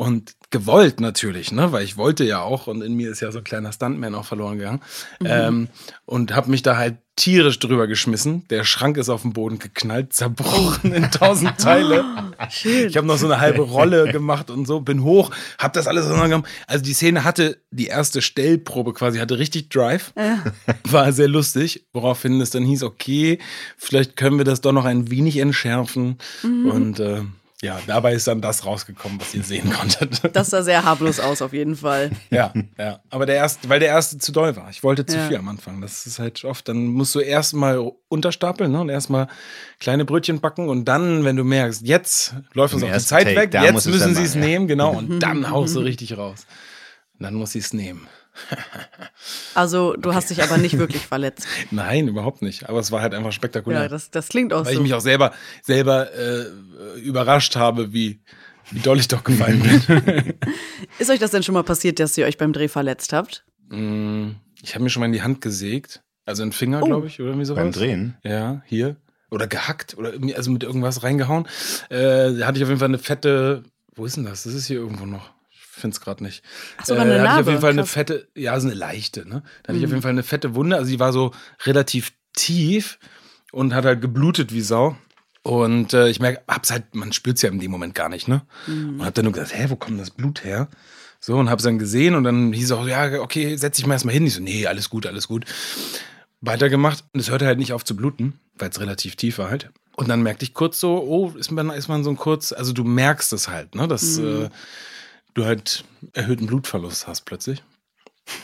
[0.00, 1.72] Und gewollt natürlich, ne?
[1.72, 4.24] Weil ich wollte ja auch und in mir ist ja so ein kleiner Stuntman auch
[4.24, 4.80] verloren gegangen.
[5.22, 5.68] Ähm,
[6.06, 8.46] und habe mich da halt tierisch drüber geschmissen.
[8.48, 12.04] Der Schrank ist auf den Boden geknallt, zerbrochen in tausend Teile.
[12.64, 16.06] Ich habe noch so eine halbe Rolle gemacht und so, bin hoch, habe das alles
[16.06, 16.48] auseinandergenommen.
[16.66, 20.14] Also die Szene hatte, die erste Stellprobe quasi, hatte richtig Drive.
[20.84, 23.38] War sehr lustig, woraufhin es dann hieß, okay,
[23.76, 26.16] vielleicht können wir das doch noch ein wenig entschärfen.
[26.42, 27.20] Und äh,
[27.62, 30.20] ja, dabei ist dann das rausgekommen, was ihr sehen konntet.
[30.32, 32.10] Das sah sehr harmlos aus, auf jeden Fall.
[32.30, 33.00] Ja, ja.
[33.10, 34.70] Aber der erste, weil der erste zu doll war.
[34.70, 35.28] Ich wollte zu Ja.
[35.28, 35.80] viel am Anfang.
[35.80, 38.80] Das ist halt oft, dann musst du erstmal unterstapeln ne?
[38.80, 39.28] und erstmal
[39.78, 43.36] kleine Brötchen backen und dann, wenn du merkst, jetzt läuft uns auch die Zeit Take,
[43.36, 46.46] weg, jetzt müssen sie es nehmen, genau, und dann haust du richtig raus.
[47.18, 48.06] Und dann muss sie es nehmen.
[49.54, 51.46] Also, du hast dich aber nicht wirklich verletzt.
[51.70, 52.68] Nein, überhaupt nicht.
[52.68, 53.82] Aber es war halt einfach spektakulär.
[53.82, 54.82] Ja, das, das klingt auch weil ich so.
[54.82, 56.44] mich auch selber, selber äh,
[57.00, 58.20] überrascht habe, wie,
[58.70, 60.34] wie doll ich doch gefallen bin.
[60.98, 63.44] Ist euch das denn schon mal passiert, dass ihr euch beim Dreh verletzt habt?
[63.68, 64.30] Mm,
[64.62, 66.02] ich habe mir schon mal in die Hand gesägt.
[66.24, 66.86] Also in den Finger, Oh.
[66.86, 67.62] glaube ich, oder irgendwie sowas.
[67.62, 68.16] Beim Drehen?
[68.22, 68.96] Ja, hier.
[69.30, 71.46] Oder gehackt oder irgendwie, also mit irgendwas reingehauen.
[71.88, 73.64] Äh, da hatte ich auf jeden Fall eine fette.
[73.94, 74.44] Wo ist denn das?
[74.44, 75.30] Das ist hier irgendwo noch.
[75.72, 76.42] Finde es gerade nicht.
[76.78, 77.90] Ach, sogar eine da hatte ich auf Narbe, jeden Fall eine krass.
[77.90, 77.92] Mhm.
[77.92, 79.42] fette, ja, so eine leichte, ne?
[79.62, 80.76] Da hatte ich auf jeden Fall eine fette Wunde.
[80.76, 81.32] Also die war so
[81.64, 82.98] relativ tief
[83.52, 84.96] und hat halt geblutet wie Sau.
[85.42, 88.42] Und äh, ich merke, hab's halt, man spürt's ja in dem Moment gar nicht, ne?
[88.66, 89.00] Mhm.
[89.00, 90.68] Und hab dann nur gesagt, hä, wo kommt das Blut her?
[91.20, 94.14] So, und hab's dann gesehen und dann hieß auch, ja, okay, setz dich mal erstmal
[94.14, 94.26] hin.
[94.26, 95.44] Ich so, nee, alles gut, alles gut.
[96.40, 99.70] Weitergemacht und es hörte halt nicht auf zu bluten, weil es relativ tief war halt.
[99.96, 102.72] Und dann merkte ich kurz so, oh, ist man, ist man so ein kurz, also
[102.72, 104.48] du merkst es halt, ne, dass äh,
[105.34, 107.62] du halt erhöhten Blutverlust hast plötzlich.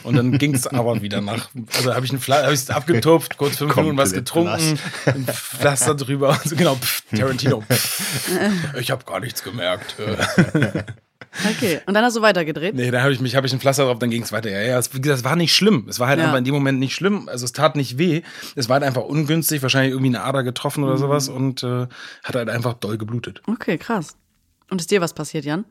[0.03, 3.37] Und dann ging es aber wieder nach, also habe ich ein Fla- hab ich's abgetupft,
[3.37, 8.91] kurz fünf Minuten was getrunken, ein Pflaster drüber, und so, genau, pff, Tarantino, pff, ich
[8.91, 9.95] habe gar nichts gemerkt.
[11.51, 11.81] Okay.
[11.85, 12.75] Und dann hast du weitergedreht?
[12.75, 14.49] Nee, da habe ich mich, habe ich ein Pflaster drauf, dann ging es weiter.
[14.51, 15.87] Ja, ja, es, wie gesagt, es war nicht schlimm.
[15.87, 16.25] Es war halt Ja.
[16.25, 17.29] einfach in dem Moment nicht schlimm.
[17.29, 18.23] Also es tat nicht weh.
[18.55, 21.89] Es war halt einfach ungünstig, wahrscheinlich irgendwie eine Ader getroffen oder sowas und äh,
[22.25, 23.43] hat halt einfach doll geblutet.
[23.47, 24.17] Okay, krass.
[24.69, 25.65] Und ist dir was passiert, Jan?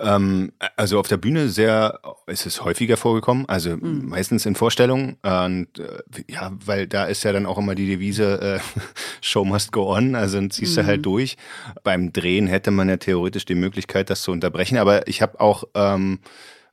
[0.00, 5.16] Ähm, also auf der Bühne sehr, ist es häufiger vorgekommen, also meistens in Vorstellungen.
[5.22, 8.60] Und äh, ja, weil da ist ja dann auch immer die Devise, äh,
[9.20, 11.36] Show must go on, also dann ziehst du halt durch.
[11.82, 15.64] Beim Drehen hätte man ja theoretisch die Möglichkeit, das zu unterbrechen, aber ich habe auch
[15.74, 16.20] ähm,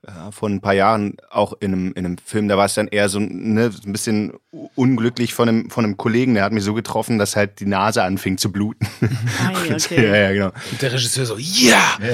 [0.08, 2.88] äh, vor ein paar Jahren auch in einem, in einem Film, da war es dann
[2.88, 4.32] eher so, ne, so ein bisschen
[4.76, 8.04] unglücklich von einem, von einem Kollegen, der hat mich so getroffen, dass halt die Nase
[8.04, 8.88] anfing zu bluten.
[9.02, 10.22] Ei, ja, okay.
[10.22, 10.52] ja, genau.
[10.72, 11.98] Und der Regisseur so, ja!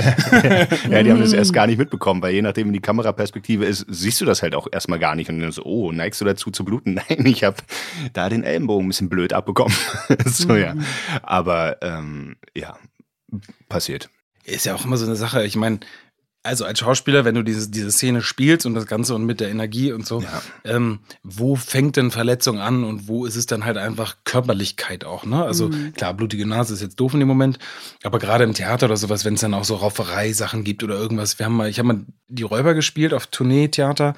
[0.90, 3.86] Ja, die haben das erst gar nicht mitbekommen, weil je nachdem, wie die Kameraperspektive ist,
[3.88, 5.30] siehst du das halt auch erstmal gar nicht.
[5.30, 6.96] Und dann so, oh, neigst du dazu zu bluten?
[6.96, 7.58] Nein, ich habe
[8.14, 9.76] da den Ellenbogen ein bisschen blöd abbekommen.
[10.26, 10.76] so, ja.
[11.22, 12.78] Aber ähm, ja,
[13.70, 14.10] passiert.
[14.46, 15.46] Ist ja auch immer so eine Sache.
[15.46, 15.80] Ich meine,
[16.44, 19.50] also als Schauspieler, wenn du diese, diese Szene spielst und das Ganze und mit der
[19.50, 20.42] Energie und so, Ja.
[20.66, 25.26] ähm, wo fängt denn Verletzung an und wo ist es dann halt einfach Körperlichkeit auch,
[25.26, 25.44] ne?
[25.44, 27.60] Also klar, blutige Nase ist jetzt doof in dem Moment,
[28.04, 31.40] aber gerade im Theater oder sowas, wenn es dann auch so Rauferei-Sachen gibt oder irgendwas,
[31.40, 34.14] wir haben mal, ich habe mal die Räuber gespielt auf Tournee-Theater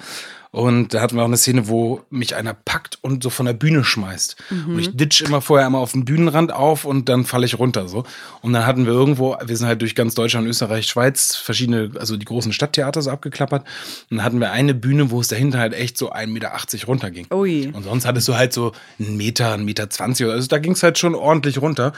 [0.50, 3.52] Und da hatten wir auch eine Szene, wo mich einer packt und so von der
[3.52, 4.36] Bühne schmeißt.
[4.50, 7.88] Und ich ditch immer vorher einmal auf den Bühnenrand auf und dann falle ich runter
[7.88, 8.04] so.
[8.40, 12.16] Und dann hatten wir irgendwo, wir sind halt durch ganz Deutschland, Österreich, Schweiz, verschiedene, also
[12.16, 13.66] die großen Stadttheater so abgeklappert.
[14.10, 16.52] Und dann hatten wir eine Bühne, wo es dahinter halt echt so 1,80 Meter
[16.86, 17.26] runterging.
[17.32, 17.70] Ui.
[17.72, 20.26] Und sonst hattest du halt so einen Meter, einen Meter zwanzig.
[20.26, 21.92] Also da ging es halt schon ordentlich runter.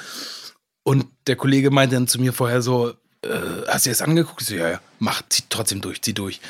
[0.83, 3.29] Und der Kollege meinte dann zu mir vorher so, äh,
[3.67, 4.43] hast du dir das angeguckt?
[4.43, 6.41] Ich so, ja, ja, mach, zieh trotzdem durch, zieh durch.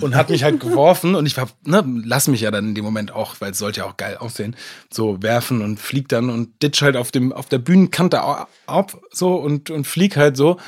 [0.00, 2.84] Und hat mich halt geworfen und ich hab, ne, lass mich ja dann in dem
[2.84, 4.56] Moment auch, weil es sollte ja auch geil aussehen,
[4.92, 9.36] so werfen und flieg dann und ditch halt auf dem, auf der Bühnenkante ab, so
[9.36, 10.58] und, und flieg halt so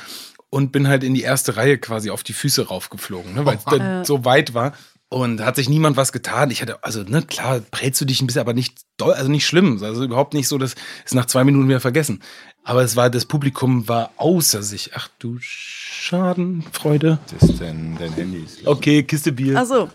[0.49, 3.65] und bin halt in die erste Reihe quasi auf die Füße raufgeflogen, ne, weil es
[3.65, 4.73] dann so weit war.
[5.11, 6.51] Und hat sich niemand was getan.
[6.51, 9.47] Ich hatte, also, ne, klar, prellst du dich ein bisschen, aber nicht doll, also nicht
[9.47, 9.81] schlimm.
[9.81, 12.21] Also überhaupt nicht so, dass es nach zwei Minuten wieder vergessen.
[12.69, 14.91] Aber es war, das Publikum war außer sich.
[14.93, 17.17] Ach du Schadenfreude.
[17.31, 18.43] Das ist dein, dein Handy.
[18.43, 19.57] Ist Okay, Kiste Bier.
[19.57, 19.89] Ach so.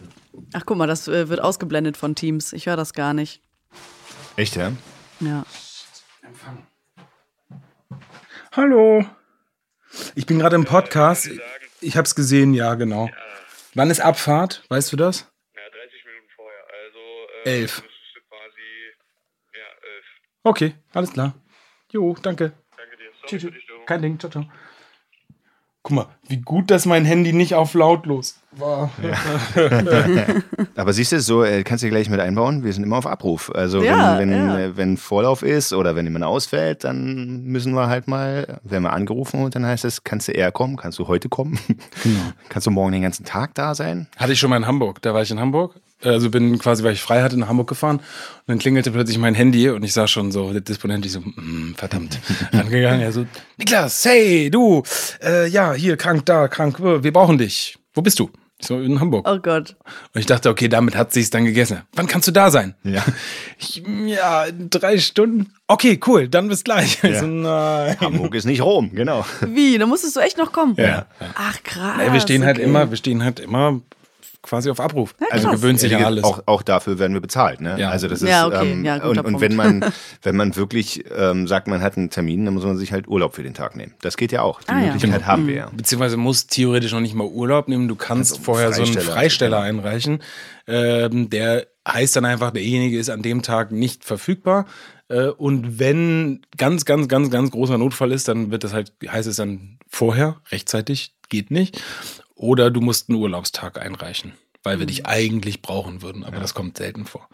[0.52, 2.52] Ach, guck mal, das äh, wird ausgeblendet von Teams.
[2.52, 3.40] Ich höre das gar nicht.
[4.34, 4.72] Echt, ja?
[5.20, 5.46] Ja.
[8.50, 9.04] Hallo.
[10.16, 11.30] Ich bin gerade im Podcast.
[11.80, 13.08] Ich hab's gesehen, ja, genau.
[13.74, 14.64] Wann ist Abfahrt?
[14.68, 15.30] Weißt du das?
[15.54, 16.64] Ja, 30 Minuten vorher.
[16.82, 16.98] Also
[17.44, 17.84] äh, Elf.
[18.28, 18.60] quasi
[19.52, 20.04] ja, elf.
[20.42, 21.34] Okay, alles klar.
[21.92, 22.52] Jo, danke.
[23.26, 23.42] Sorry Tschüss.
[23.42, 23.86] für die Störung.
[23.86, 24.44] Kein Ding, ciao, ciao.
[25.82, 28.90] Guck mal, wie gut, dass mein Handy nicht auf lautlos war.
[30.76, 32.64] Aber siehst du, so äh, kannst du gleich mit einbauen.
[32.64, 33.52] Wir sind immer auf Abruf.
[33.54, 34.58] Also Ja, wenn, wenn, ja.
[34.60, 38.94] äh, wenn Vorlauf ist oder wenn jemand ausfällt, dann müssen wir halt mal, werden wir
[38.94, 41.58] angerufen und dann heißt es, kannst du eher kommen, kannst du heute kommen,
[42.48, 44.06] kannst du morgen den ganzen Tag da sein.
[44.16, 45.02] Hatte ich schon mal in Hamburg.
[45.02, 45.74] Da war ich in Hamburg.
[46.04, 47.96] Also bin quasi, weil ich frei hatte, nach Hamburg gefahren.
[47.96, 48.04] Und
[48.46, 51.74] dann klingelte plötzlich mein Handy und ich sah schon so, der Disponent, ich so, mm,
[51.76, 52.18] verdammt,
[52.52, 53.00] rangegangen.
[53.00, 54.82] Er so, Niklas, hey, du,
[55.22, 57.78] äh, ja, hier, krank, da, krank, wir brauchen dich.
[57.94, 58.30] Wo bist du?
[58.58, 59.28] Ich so, in Hamburg.
[59.28, 59.76] Oh Gott.
[60.14, 61.82] Und ich dachte, okay, damit hat sich's dann gegessen.
[61.94, 62.74] Wann kannst du da sein?
[62.84, 63.04] Ja.
[63.58, 65.52] Ich, ja, in drei Stunden.
[65.66, 67.02] Okay, cool, dann bis gleich.
[67.02, 67.96] Ich so, nein.
[68.00, 69.26] Hamburg ist nicht Rom, genau.
[69.40, 69.76] Wie?
[69.76, 70.76] Da musstest du echt noch kommen?
[70.76, 71.06] Ja.
[71.34, 72.00] Ach, krass.
[72.00, 72.66] Ey, wir stehen halt okay.
[72.66, 73.80] immer, wir stehen halt immer
[74.44, 75.14] quasi auf Abruf.
[75.30, 75.60] also krass.
[75.60, 76.24] gewöhnt sich Ja, an alles.
[76.24, 77.60] Auch, auch dafür werden wir bezahlt.
[77.60, 77.76] Ne?
[77.78, 77.90] Ja.
[77.90, 78.70] Also das ist Ja, okay.
[78.72, 79.84] ähm, Ja, und, und wenn man
[80.22, 83.34] wenn man wirklich ähm, sagt, man hat einen Termin, dann muss man sich halt Urlaub
[83.34, 83.94] für den Tag nehmen.
[84.02, 84.60] Das geht ja auch.
[84.62, 84.92] Die Ah, ja.
[84.92, 85.26] Möglichkeit Genau.
[85.26, 85.70] haben wir ja.
[85.74, 87.88] Beziehungsweise musst theoretisch noch nicht mal Urlaub nehmen.
[87.88, 89.12] Du kannst Kannst vorher so einen Freisteller.
[89.14, 90.18] Freisteller einreichen.
[90.66, 94.66] Ähm, der heißt dann einfach, derjenige ist an dem Tag nicht verfügbar.
[95.08, 99.28] Äh, und wenn ganz, ganz, ganz, ganz großer Notfall ist, dann wird das halt, heißt
[99.28, 101.82] es dann vorher, rechtzeitig, geht nicht.
[102.34, 104.88] Oder du musst einen Urlaubstag einreichen, weil wir Mhm.
[104.88, 106.24] dich eigentlich brauchen würden.
[106.24, 107.28] Aber das kommt selten vor.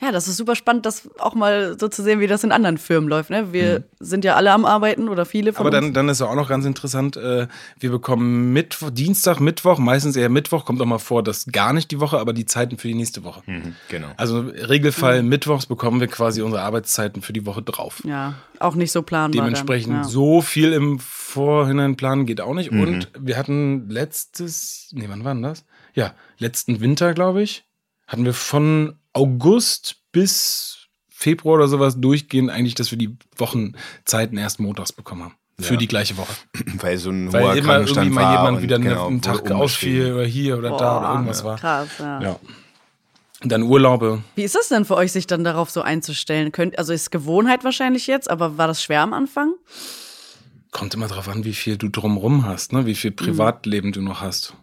[0.00, 2.78] Ja, das ist super spannend, das auch mal so zu sehen, wie das in anderen
[2.78, 3.30] Firmen läuft.
[3.30, 3.52] Ne?
[3.52, 5.66] Wir sind ja alle am Arbeiten oder viele von Mhm.
[5.66, 5.94] Aber dann, uns.
[5.94, 7.48] dann ist ja auch noch ganz interessant, äh,
[7.80, 11.90] wir bekommen Mittwoch, Dienstag, Mittwoch, meistens eher Mittwoch, kommt auch mal vor, dass gar nicht
[11.90, 13.42] die Woche, aber die Zeiten für die nächste Woche.
[13.88, 14.08] Genau.
[14.16, 18.00] Also Regelfall Mittwochs bekommen wir quasi unsere Arbeitszeiten für die Woche drauf.
[18.04, 19.42] Ja, auch nicht so planbar.
[19.44, 20.02] Dementsprechend dann.
[20.02, 20.08] Ja.
[20.08, 22.70] so viel im Vorhinein planen geht auch nicht.
[22.70, 22.80] Mhm.
[22.82, 25.64] Und wir hatten letztes, nee, wann war denn das?
[25.94, 27.64] Ja, letzten Winter, glaube ich,
[28.08, 34.58] hatten wir von August bis Februar oder sowas durchgehend eigentlich, dass wir die Wochenzeiten erst
[34.60, 35.34] montags bekommen haben.
[35.60, 35.78] Für Ja.
[35.78, 36.32] die gleiche Woche.
[36.80, 40.12] Weil so ein Weil hoher immer irgendwie mal jemand und wieder genau, einen Tag ausfiel
[40.14, 41.58] oder hier oder da oder Boah, irgendwas war.
[41.58, 42.20] Krass, ja.
[42.20, 42.40] Ja.
[43.42, 44.22] Und dann Urlaube.
[44.36, 46.50] Wie ist das denn für euch, sich dann darauf so einzustellen?
[46.52, 49.52] Könnt, also ist Gewohnheit wahrscheinlich jetzt, aber war das schwer am Anfang?
[50.70, 52.86] Kommt immer drauf an, wie viel du drumrum hast, ne?
[52.86, 54.54] wie viel Privatleben du noch hast.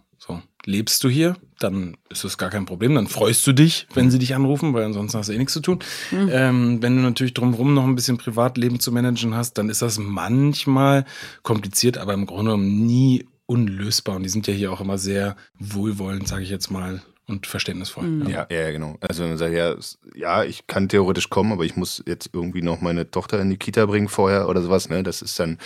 [0.65, 2.95] Lebst du hier, dann ist das gar kein Problem.
[2.95, 5.61] Dann freust du dich, wenn sie dich anrufen, weil ansonsten hast du eh nichts zu
[5.61, 5.79] tun.
[6.11, 9.99] Ähm, wenn du natürlich drumherum noch ein bisschen Privatleben zu managen hast, dann ist das
[9.99, 11.05] manchmal
[11.43, 14.15] kompliziert, aber im Grunde genommen nie unlösbar.
[14.15, 18.27] Und die sind ja hier auch immer sehr wohlwollend, sage ich jetzt mal, und verständnisvoll.
[18.27, 18.97] Ja, ja, genau.
[19.01, 19.75] Also man sagt ja,
[20.15, 23.57] ja, ich kann theoretisch kommen, aber ich muss jetzt irgendwie noch meine Tochter in die
[23.57, 25.01] Kita bringen vorher oder sowas, ne?
[25.03, 25.57] Das ist dann,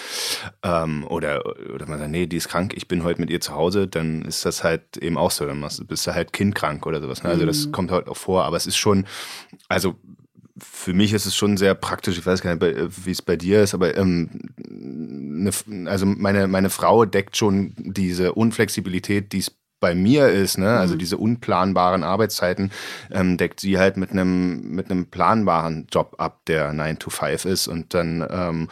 [0.63, 1.43] ähm, oder,
[1.73, 4.23] oder man sagt, nee, die ist krank, ich bin heute mit ihr zu Hause, dann
[4.23, 5.45] ist das halt eben auch so.
[5.45, 7.23] Dann machst- bist du halt kindkrank oder sowas.
[7.23, 7.29] Ne?
[7.29, 9.05] Also das kommt halt auch vor, aber es ist schon,
[9.67, 9.95] also
[10.61, 12.17] für mich ist es schon sehr praktisch.
[12.17, 14.29] Ich weiß gar nicht, bei- wie es bei dir ist, aber ähm,
[14.69, 15.51] eine,
[15.89, 20.95] also meine, meine Frau deckt schon diese Unflexibilität, die es bei mir ist, ne, also
[20.95, 22.71] diese unplanbaren Arbeitszeiten,
[23.11, 27.45] ähm, deckt sie halt mit einem mit einem planbaren Job ab, der 9 to 5
[27.45, 28.67] ist und dann ähm,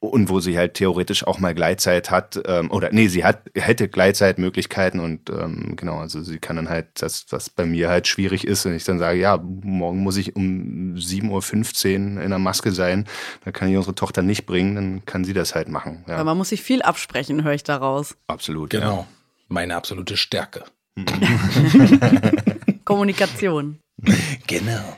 [0.00, 3.88] und wo sie halt theoretisch auch mal Gleitzeit hat, ähm, oder nee, sie hat, hätte
[3.88, 8.46] Gleitzeitmöglichkeiten und ähm, genau, also sie kann dann halt das, was bei mir halt schwierig
[8.46, 12.70] ist, wenn ich dann sage, ja, morgen muss ich um 7.15 Uhr in der Maske
[12.70, 13.06] sein,
[13.44, 16.04] da kann ich unsere Tochter nicht bringen, dann kann sie das halt machen.
[16.06, 18.16] Ja, Weil man muss sich viel absprechen, höre ich daraus.
[18.28, 18.72] absolut.
[18.74, 19.04] Ja.
[19.48, 20.64] Meine absolute Stärke.
[22.84, 23.78] Kommunikation.
[24.46, 24.96] Genau.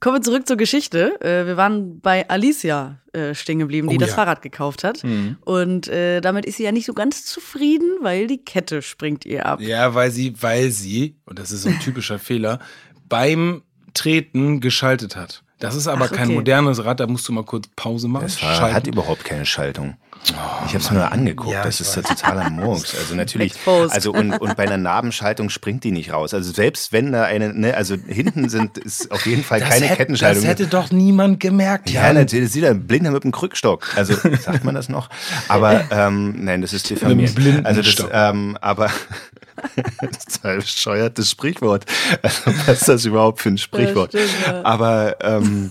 [0.00, 1.18] Kommen wir zurück zur Geschichte.
[1.20, 4.16] Äh, Wir waren bei Alicia äh, stehen geblieben, die Oh das ja.
[4.16, 5.02] Fahrrad gekauft hat.
[5.40, 9.46] Und äh, damit ist sie ja nicht so ganz zufrieden, weil die Kette springt ihr
[9.46, 9.60] ab.
[9.60, 12.58] Ja, weil sie, weil sie, und das ist so ein typischer Fehler,
[13.08, 13.62] beim
[13.94, 15.42] Treten geschaltet hat.
[15.58, 16.34] Das ist aber Ach, kein okay.
[16.34, 18.24] modernes Rad, da musst du mal kurz Pause machen.
[18.24, 18.74] Das schalten.
[18.74, 19.96] hat überhaupt keine Schaltung.
[20.24, 21.52] ich habe es mir nur angeguckt.
[21.54, 22.94] Ja, das ist ja totaler Murks.
[22.94, 26.34] Also natürlich, also und, und bei einer Nabenschaltung springt die nicht raus.
[26.34, 29.86] Also selbst wenn da eine, ne, also hinten sind ist auf jeden Fall das keine
[29.86, 30.42] hätte, Kettenschaltung.
[30.42, 31.88] Das hätte doch niemand gemerkt.
[31.88, 32.16] ja, Jan.
[32.16, 33.96] natürlich, das sieht er blinder mit dem Krückstock.
[33.96, 35.08] Also sagt man das noch?
[35.48, 37.34] Aber ähm, nein, das ist diffamiert.
[37.64, 38.10] Also das, Stock.
[38.12, 38.90] ähm, aber
[40.00, 41.86] das ist ein bescheuertes Sprichwort.
[42.22, 44.10] Also, was ist das überhaupt für ein Sprichwort?
[44.10, 44.64] stimmt, ja.
[44.64, 45.70] Aber ähm,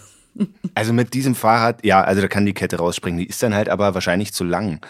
[0.74, 3.20] also mit diesem Fahrrad, ja, also da kann die Kette rausspringen.
[3.20, 4.82] Die ist dann halt aber wahrscheinlich zu lang.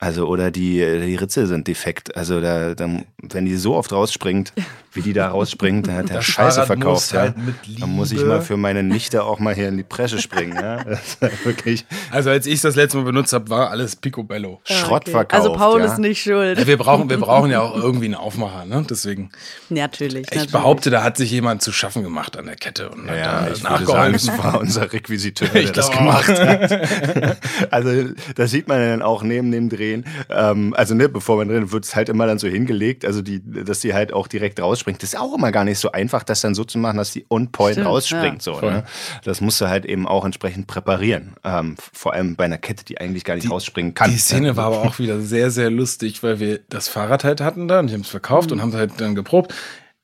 [0.00, 2.16] Also, oder die, die Ritze sind defekt.
[2.16, 2.88] Also, da, da,
[3.20, 4.52] wenn die so oft rausspringt,
[4.92, 6.94] wie die da rausspringt, dann hat er Das Scheiße Fahrrad verkauft.
[7.02, 7.20] muss Ja.
[7.20, 7.34] halt
[7.80, 10.54] Dann muss ich mal für meine Nichte auch mal hier in die Presse springen.
[10.54, 10.78] Ja.
[10.88, 11.00] Das
[11.32, 14.60] ist wirklich Also als ich das letzte Mal benutzt habe, war alles Picobello.
[14.64, 15.10] Schrott Okay.
[15.10, 15.34] verkauft.
[15.34, 15.86] Also Paul ja.
[15.86, 16.58] ist nicht schuld.
[16.58, 18.84] Ja, wir, brauchen, wir brauchen ja auch irgendwie einen Aufmacher, ne?
[18.88, 19.30] Deswegen.
[19.68, 20.22] Natürlich.
[20.22, 20.52] Ich natürlich.
[20.52, 23.62] behaupte, da hat sich jemand zu schaffen gemacht an der Kette und Ja, hat ich
[23.62, 24.38] da würde sagen, nachgeholfen.
[24.44, 27.36] war unser Requisiteur, der Ich das gemacht hat.
[27.70, 27.90] also
[28.36, 30.06] das sieht man dann auch neben dem Drehen.
[30.30, 33.40] Ähm, also ne, bevor man drin wird es halt immer dann so hingelegt, also die,
[33.44, 35.02] dass die halt auch direkt rausspringt.
[35.02, 37.26] Das ist auch immer gar nicht so einfach, das dann so zu machen, dass die
[37.28, 38.44] on point Stimmt, rausspringt.
[38.44, 38.54] ja.
[38.54, 38.84] So, ne?
[39.24, 41.34] Das musst du halt eben auch entsprechend präparieren.
[41.44, 44.10] Ähm, vor allem bei einer Kette, die eigentlich gar nicht rausspringen kann.
[44.10, 47.68] Die Szene war aber auch wieder sehr, sehr lustig, weil wir das Fahrrad halt hatten
[47.68, 49.54] da und die haben es verkauft und haben es halt dann geprobt.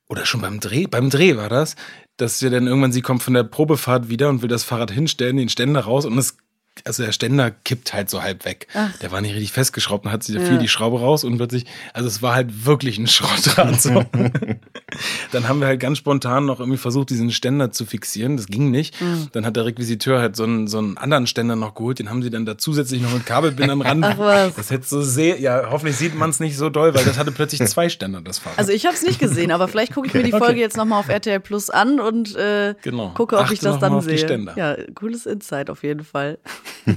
[0.06, 1.76] Oder schon beim Dreh, beim Dreh war das,
[2.16, 5.36] dass wir dann irgendwann, sie kommt von der Probefahrt wieder und will das Fahrrad hinstellen,
[5.36, 6.36] den Ständer raus und es,
[6.84, 8.66] also der Ständer kippt halt so halb weg.
[9.00, 11.66] Der war nicht richtig festgeschraubt, dann hat sie da fiel die Schraube raus und plötzlich,
[11.92, 13.80] also es war halt wirklich ein Schrottrad.
[13.80, 14.04] So.
[15.32, 18.36] dann haben wir halt ganz spontan noch irgendwie versucht, diesen Ständer zu fixieren.
[18.36, 18.94] Das ging nicht.
[19.32, 22.22] Dann hat der Requisiteur halt so einen, so einen anderen Ständer noch geholt, den haben
[22.22, 24.04] sie dann da zusätzlich noch mit Kabelbindern ran.
[24.04, 24.54] Ach was.
[24.56, 27.32] Das hätte so sehr, ja, hoffentlich sieht man es nicht so doll, weil das hatte
[27.32, 28.58] plötzlich zwei Ständer, das Fahrrad.
[28.58, 31.00] Also ich habe es nicht gesehen, aber vielleicht gucke ich mir die Folge jetzt nochmal
[31.00, 33.10] auf RTL Plus an und äh, Genau.
[33.14, 34.26] gucke, ob Achte ich das dann mal auf die sehe.
[34.26, 34.54] Ständer.
[34.56, 36.38] Ja, cooles Insight auf jeden Fall.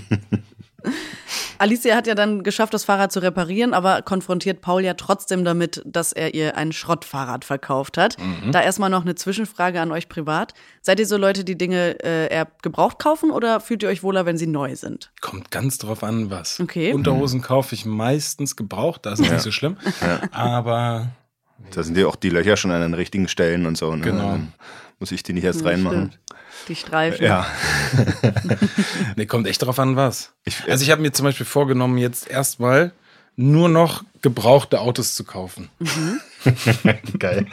[1.60, 5.82] Alicia hat ja dann geschafft, das Fahrrad zu reparieren, aber konfrontiert Paul ja trotzdem damit,
[5.86, 8.18] dass er ihr ein Schrottfahrrad verkauft hat.
[8.20, 8.52] Mhm.
[8.52, 10.54] Da erstmal noch eine Zwischenfrage an euch privat.
[10.82, 14.26] Seid ihr so Leute, die Dinge äh, eher gebraucht kaufen oder fühlt ihr euch wohler,
[14.26, 15.12] wenn sie neu sind?
[15.22, 16.60] Kommt ganz drauf an, was.
[16.60, 16.94] Okay.
[16.94, 19.78] Unterhosen kaufe ich meistens gebraucht, da ist es nicht so schlimm.
[20.32, 21.08] Aber
[21.72, 23.96] Da sind ja auch die Löcher schon an den richtigen Stellen und so.
[23.96, 24.02] Ne?
[24.04, 24.40] Genau.
[25.00, 26.12] Muss ich die nicht erst reinmachen.
[26.12, 26.20] Stimmt.
[26.68, 27.24] Die Streifen.
[27.24, 27.46] Ja.
[29.16, 30.34] nee, kommt echt drauf an, was.
[30.68, 32.92] also ich habe mir zum Beispiel vorgenommen, jetzt erstmal
[33.36, 35.70] nur noch gebrauchte Autos zu kaufen.
[37.20, 37.46] Geil.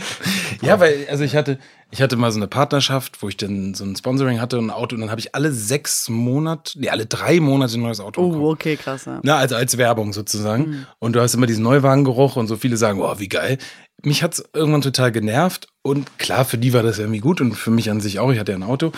[0.63, 1.59] Ja, weil, also ich hatte,
[1.95, 4.71] ich hatte mal so eine Partnerschaft, wo ich dann so ein Sponsoring hatte und ein
[4.71, 8.21] Auto und dann habe ich alle sechs Monate, nee, alle drei Monate ein neues Auto
[8.21, 8.45] Oh, bekommen.
[8.47, 9.05] okay, krass.
[9.05, 9.21] Ja.
[9.23, 10.87] Na, also als Werbung sozusagen.
[10.99, 13.59] Und du hast immer diesen Neuwagengeruch und so viele sagen, oh, wie geil.
[14.03, 17.71] Mich hat's irgendwann total genervt und klar, für die war das irgendwie gut und für
[17.71, 18.91] mich an sich auch, ich hatte ja ein Auto.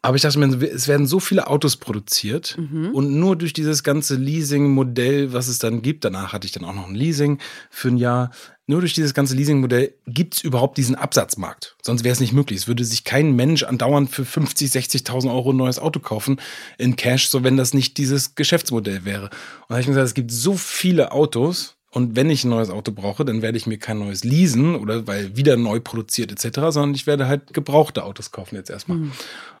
[0.00, 2.56] Aber ich dachte mir, es werden so viele Autos produziert
[2.92, 6.74] und nur durch dieses ganze Leasing-Modell, was es dann gibt, danach hatte ich dann auch
[6.74, 7.38] noch ein Leasing
[7.70, 8.30] für ein Jahr,
[8.66, 11.76] nur durch dieses ganze Leasing-Modell gibt es überhaupt diesen Absatzmarkt.
[11.82, 12.60] Sonst wäre es nicht möglich.
[12.60, 16.40] Es würde sich kein Mensch andauernd für 50, 60.000 Euro ein neues Auto kaufen
[16.78, 19.24] in Cash, so wenn das nicht dieses Geschäftsmodell wäre.
[19.24, 19.32] Und
[19.68, 22.70] da habe ich mir gesagt, es gibt so viele Autos und wenn ich ein neues
[22.70, 26.60] Auto brauche, dann werde ich mir kein neues leasen oder weil wieder neu produziert etc.,
[26.70, 28.98] sondern ich werde halt gebrauchte Autos kaufen jetzt erstmal.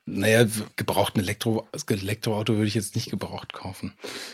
[0.06, 0.44] Naja,
[0.76, 3.92] gebraucht ein Elektro, Elektroauto würde ich jetzt nicht gebraucht kaufen.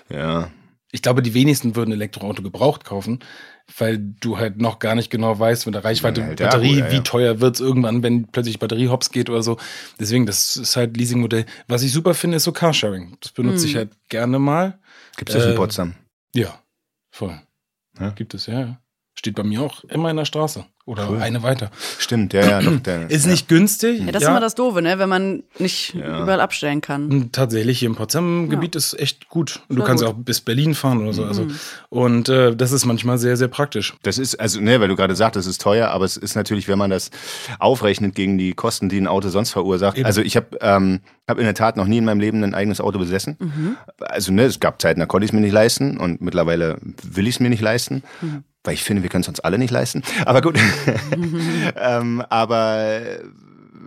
[0.08, 0.50] Ja.
[0.92, 3.20] Ich glaube, die wenigsten würden ein Elektroauto gebraucht kaufen,
[3.78, 6.90] weil du halt noch gar nicht genau weißt, mit der Reichweite, Ja, Batterie, Akku, ja,
[6.90, 7.02] wie ja.
[7.02, 9.56] teuer wird's irgendwann, wenn plötzlich Batterie hops geht oder so.
[10.00, 11.46] Deswegen, das ist halt Leasingmodell.
[11.68, 13.16] Was ich super finde, ist so Carsharing.
[13.20, 14.78] Das benutze ich halt gerne mal.
[15.16, 15.94] Gibt es das in Äh, Potsdam?
[16.34, 16.60] Ja,
[17.12, 17.40] voll.
[17.98, 18.10] Ja?
[18.10, 18.80] Gibt es, ja, ja.
[19.20, 20.64] Steht bei mir auch immer in der Straße.
[20.86, 21.70] Oder eine weiter.
[21.98, 22.62] Stimmt, ja, ja.
[22.62, 24.00] Doch, der, Ist nicht günstig.
[24.00, 24.98] Ja, das ist immer das Doofe, ne?
[24.98, 26.22] wenn man nicht Ja.
[26.22, 27.10] überall abstellen kann.
[27.10, 29.60] Und Tatsächlich, hier im Potsdam-Gebiet ist echt gut.
[29.68, 30.14] Und du kannst gut.
[30.14, 30.20] Mhm.
[30.20, 31.24] auch bis Berlin fahren oder so.
[31.26, 31.48] Also.
[31.90, 33.94] Und äh, das ist manchmal sehr, sehr praktisch.
[34.02, 36.66] Das ist, also, ne, weil du gerade sagst, es ist teuer, aber es ist natürlich,
[36.66, 37.10] wenn man das
[37.58, 39.98] aufrechnet gegen die Kosten, die ein Auto sonst verursacht.
[39.98, 40.06] Eben.
[40.06, 42.80] Also ich habe ähm, hab in der Tat noch nie in meinem Leben ein eigenes
[42.80, 43.36] Auto besessen.
[44.00, 47.28] Also ne, es gab Zeiten, da konnte ich es mir nicht leisten und mittlerweile will
[47.28, 48.02] ich es mir nicht leisten.
[48.64, 50.02] Weil ich finde, wir können es uns alle nicht leisten.
[50.26, 50.58] Aber gut.
[51.76, 53.02] ähm, aber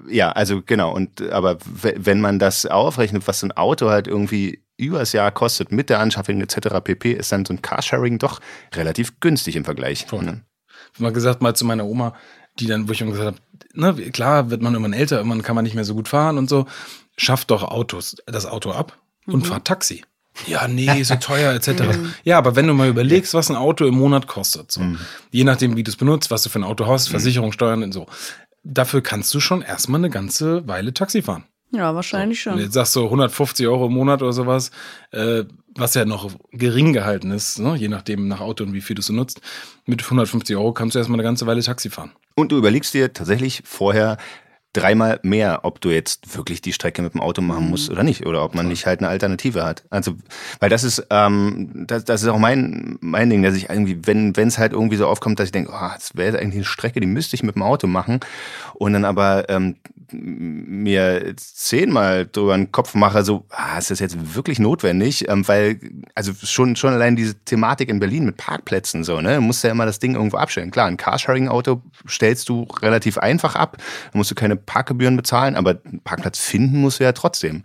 [0.10, 0.94] ja, also genau.
[0.94, 5.72] Und aber wenn man das aufrechnet, was so ein Auto halt irgendwie übers Jahr kostet
[5.72, 6.80] mit der Anschaffung etc.
[6.84, 8.42] pp, ist dann so ein Carsharing doch
[8.74, 10.06] relativ günstig im Vergleich.
[10.08, 10.24] Voll.
[10.24, 10.42] Ne?
[10.98, 12.14] mal gesagt, mal zu meiner Oma,
[12.60, 13.40] die dann, wo ich immer gesagt
[13.74, 16.38] habe, ne, klar wird man irgendwann älter, irgendwann kann man nicht mehr so gut fahren
[16.38, 16.66] und so.
[17.18, 19.46] Schafft doch Autos, das Auto ab und Mhm.
[19.46, 20.04] fahrt Taxi.
[20.48, 21.84] Ja, nee, so teuer etc.
[22.24, 24.82] Ja, aber wenn du mal überlegst, was ein Auto im Monat kostet, so,
[25.32, 27.91] je nachdem, wie du es benutzt, was du für ein Auto hast, Versicherung, Steuern und
[27.91, 28.08] so,
[28.63, 31.43] dafür kannst du schon erstmal eine ganze Weile Taxi fahren.
[31.72, 32.62] Ja, wahrscheinlich Und schon.
[32.62, 34.69] jetzt sagst du 150 Euro im Monat oder sowas,
[35.12, 35.43] äh,
[35.76, 37.76] was ja noch gering gehalten ist, ne?
[37.76, 39.41] je nachdem nach Auto und wie viel du so nutzt.
[39.88, 42.12] Mit 150 Euro kannst du erstmal eine ganze Weile Taxi fahren.
[42.36, 44.17] Und du überlegst dir tatsächlich vorher
[44.74, 48.26] dreimal mehr, ob du jetzt wirklich die Strecke mit dem Auto machen musst oder nicht.
[48.26, 49.84] Oder ob man nicht halt eine Alternative hat.
[49.92, 50.16] Also,
[50.60, 54.34] weil das ist, ähm, das, das ist auch mein, mein Ding, dass ich irgendwie, wenn
[54.36, 57.08] es halt irgendwie so aufkommt, dass ich denke, oh, das wäre eigentlich eine Strecke, die
[57.08, 58.20] müsste ich mit dem Auto machen.
[58.74, 59.76] Und dann aber ähm,
[60.14, 65.28] mir zehnmal drüber den Kopf mache, so, ah, ist das jetzt wirklich notwendig?
[65.30, 65.80] Ähm, weil,
[66.16, 69.36] also schon, schon allein diese Thematik in Berlin mit Parkplätzen so, ne?
[69.36, 70.72] Du musst ja immer das Ding irgendwo abstellen.
[70.72, 73.78] Klar, ein Carsharing-Auto stellst du relativ einfach ab,
[74.12, 77.63] da musst du keine Parkgebühren bezahlen, aber einen Parkplatz finden musst du ja trotzdem.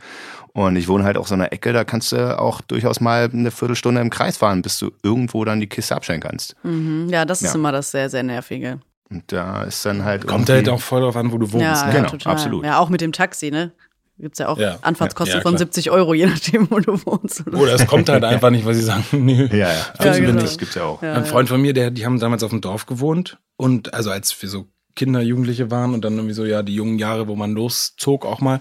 [0.52, 3.30] Und ich wohne halt auch so in einer Ecke, da kannst du auch durchaus mal
[3.32, 6.56] eine Viertelstunde im Kreis fahren, bis du irgendwo dann die Kiste abstellen kannst.
[6.64, 7.08] Mhm.
[7.10, 7.54] Ja, das ist Ja.
[7.54, 8.80] immer das sehr, sehr nervige.
[9.10, 11.64] Und da ist dann halt Kommt halt auch voll drauf an, wo du wohnst.
[11.64, 11.92] Ja, ne?
[11.92, 12.32] ja, Genau, total.
[12.32, 12.64] absolut.
[12.64, 13.72] Ja, auch mit dem Taxi, ne?
[14.18, 14.78] Gibt's ja auch Ja.
[14.82, 15.58] Anfahrtskosten Ja, von klar.
[15.60, 17.46] 70 Euro, je nachdem, wo du wohnst.
[17.46, 19.46] Oder es kommt halt einfach nicht, weil sie sagen, nö.
[19.52, 20.16] Ja, ja, absolut.
[20.18, 20.40] genau.
[20.40, 21.00] Das gibt's ja auch.
[21.02, 24.10] Ja, Ein Freund von mir, der, die haben damals auf dem Dorf gewohnt und also
[24.10, 24.66] als wir so
[24.98, 28.40] Kinder, Jugendliche waren und dann irgendwie so, ja, die jungen Jahre, wo man loszog auch
[28.40, 28.60] mal.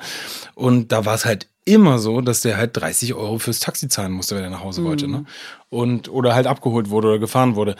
[0.55, 4.13] Und da war es halt immer so, dass der halt 30 Euro fürs Taxi zahlen
[4.13, 5.07] musste, wenn er nach Hause wollte.
[5.07, 5.25] Ne?
[5.69, 7.75] Und, oder halt abgeholt wurde oder gefahren wurde.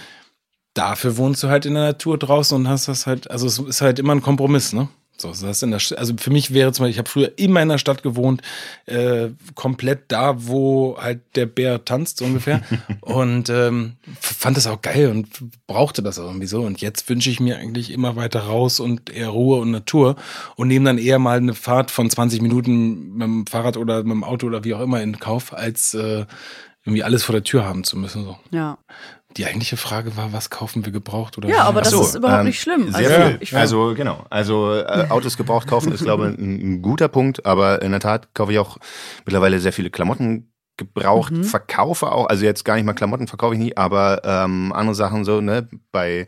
[0.74, 3.82] Dafür wohnst du halt in der Natur draußen und hast das halt, also es ist
[3.82, 4.89] halt immer ein Kompromiss, ne?
[5.22, 7.62] So, das in der, St- also für mich wäre zum Beispiel, ich habe früher immer
[7.62, 8.42] in der Stadt gewohnt,
[8.86, 12.62] äh, komplett da, wo halt der Bär tanzt so ungefähr.
[13.02, 15.28] und ähm, fand das auch geil und
[15.68, 16.62] brauchte das auch irgendwie so.
[16.62, 20.16] Und jetzt wünsche ich mir eigentlich immer weiter raus und eher Ruhe und Natur
[20.56, 24.12] und nehme dann eher mal eine Fahrt von 20 Minuten mit dem Fahrrad oder mit
[24.12, 26.26] dem Auto oder wie auch immer in Kauf, als äh,
[26.86, 28.24] irgendwie alles vor der Tür haben zu müssen.
[28.24, 28.38] So.
[28.52, 28.78] Ja.
[29.38, 32.39] Die eigentliche Frage war, was kaufen wir gebraucht oder Ja, aber das so, ist überhaupt
[32.41, 32.91] ähm, nicht schlimm.
[32.91, 33.38] Sehr also, viel.
[33.41, 34.26] ich, also genau.
[34.30, 37.45] Also äh, Autos gebraucht kaufen ist, glaube ich, ein, ein guter Punkt.
[37.45, 38.78] Aber in der Tat kaufe ich auch
[39.26, 41.43] mittlerweile sehr viele Klamotten gebraucht, Mhm.
[41.43, 42.28] verkaufe auch.
[42.28, 45.67] Also jetzt gar nicht mal Klamotten verkaufe ich nie, aber ähm, andere Sachen so, ne,
[45.91, 46.28] bei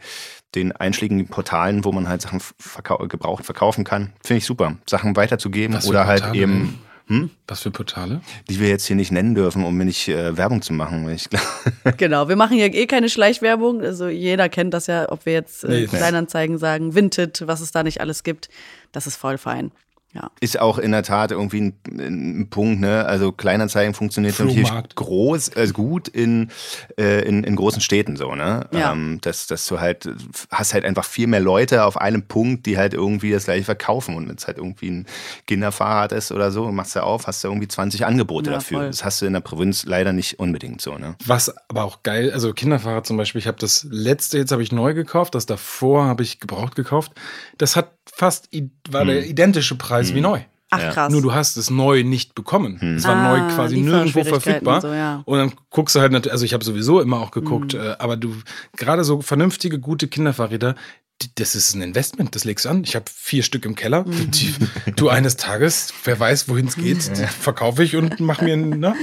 [0.55, 4.73] den einschlägigen Portalen, wo man halt Sachen verkau gebraucht verkaufen kann, finde ich super.
[4.87, 8.21] Sachen weiterzugeben Was oder halt eben, hm, Was für Portale?
[8.49, 11.09] die wir jetzt hier nicht nennen dürfen, um mir nicht äh, Werbung zu machen.
[11.09, 11.27] Ich,
[11.97, 13.81] genau, wir machen hier eh keine Schleichwerbung.
[13.81, 15.87] Also jeder kennt das ja, ob wir jetzt äh, Nee.
[15.87, 18.49] Kleinanzeigen sagen, Vinted, was es da nicht alles gibt.
[18.91, 19.71] Das ist voll fein.
[20.13, 20.31] Ja.
[20.39, 23.05] Ist auch in der Tat irgendwie ein, ein Punkt, ne?
[23.05, 24.95] Also Kleinanzeigen funktioniert natürlich Flohmarkt.
[24.95, 26.49] groß, also gut in,
[26.97, 28.67] äh, in, in großen Städten so, ne?
[28.71, 28.91] Ja.
[28.91, 30.09] Ähm, dass, dass du halt
[30.49, 34.15] hast halt einfach viel mehr Leute auf einem Punkt, die halt irgendwie das gleiche verkaufen.
[34.15, 35.05] Und wenn es halt irgendwie ein
[35.45, 38.77] Kinderfahrrad ist oder so, machst du auf, hast du irgendwie 20 Angebote Ja, dafür.
[38.79, 38.87] voll.
[38.87, 41.17] Das hast du in der Provinz leider nicht unbedingt so, ne?
[41.25, 44.71] Was aber auch geil, also Kinderfahrrad zum Beispiel, ich habe das letzte jetzt habe ich
[44.71, 47.11] neu gekauft, das davor habe ich gebraucht gekauft.
[47.59, 48.49] Das hat fast
[48.89, 50.39] war der identische Preis wie neu.
[50.71, 50.91] Ach Ja.
[50.91, 51.11] krass.
[51.11, 52.77] Nur du hast es neu nicht bekommen.
[52.97, 54.75] Es war Ah, neu quasi nirgendwo verfügbar.
[54.75, 55.21] und so, ja.
[55.25, 57.79] Und dann guckst du halt natürlich, also ich habe sowieso immer auch geguckt, Mhm.
[57.79, 58.35] äh, aber du
[58.77, 60.75] gerade so vernünftige, gute Kinderfahrräder,
[61.23, 62.83] die, das ist ein Investment, das legst du an.
[62.85, 64.05] Ich habe vier Stück im Keller.
[64.05, 64.29] Mhm.
[64.31, 64.53] Die,
[64.95, 67.01] du eines Tages, wer weiß, wohin es geht,
[67.39, 68.95] verkaufe ich und mach mir ne?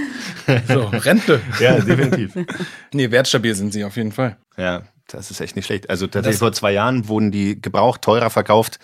[0.68, 1.40] so, Rente.
[1.60, 2.32] Ja, definitiv.
[2.92, 4.36] Nee, wertstabil sind sie auf jeden Fall.
[4.56, 5.88] Ja, das ist echt nicht schlecht.
[5.90, 8.78] Also tatsächlich vor zwei Jahren wurden die gebraucht teurer verkauft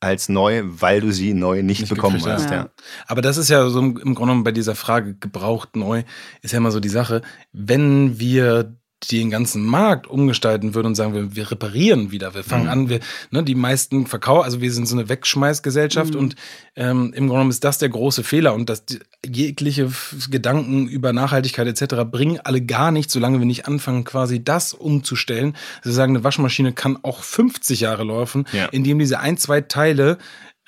[0.00, 2.50] als neu, weil du sie neu nicht, Nicht bekommen hast.
[2.50, 2.56] ja.
[2.56, 2.68] Ja.
[3.06, 6.04] Aber das ist ja so im im Grunde genommen bei dieser Frage gebraucht neu,
[6.42, 8.76] ist ja immer so die Sache, wenn wir
[9.10, 13.00] den ganzen Markt umgestalten würden und sagen, wir, wir reparieren wieder, wir fangen an, wir,
[13.30, 16.34] ne, die meisten verkaufen, also wir sind so eine Wegschmeißgesellschaft und
[16.76, 19.90] ähm, im Grunde genommen ist das der große Fehler und dass die, jegliche
[20.30, 22.04] Gedanken über Nachhaltigkeit etc.
[22.10, 25.56] bringen alle gar nicht, solange wir nicht anfangen, quasi das umzustellen.
[25.82, 28.66] Sie sagen, eine Waschmaschine kann auch 50 Jahre laufen, Ja.
[28.66, 30.18] indem diese ein, zwei Teile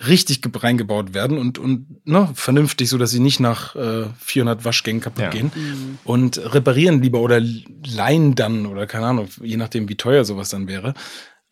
[0.07, 4.65] richtig ge- reingebaut werden und, und ne, vernünftig, so dass sie nicht nach äh, 400
[4.65, 5.31] Waschgängen kaputt Ja.
[5.31, 5.99] gehen.
[6.05, 7.41] Und reparieren lieber oder
[7.87, 10.95] leihen dann oder keine Ahnung, je nachdem, wie teuer sowas dann wäre.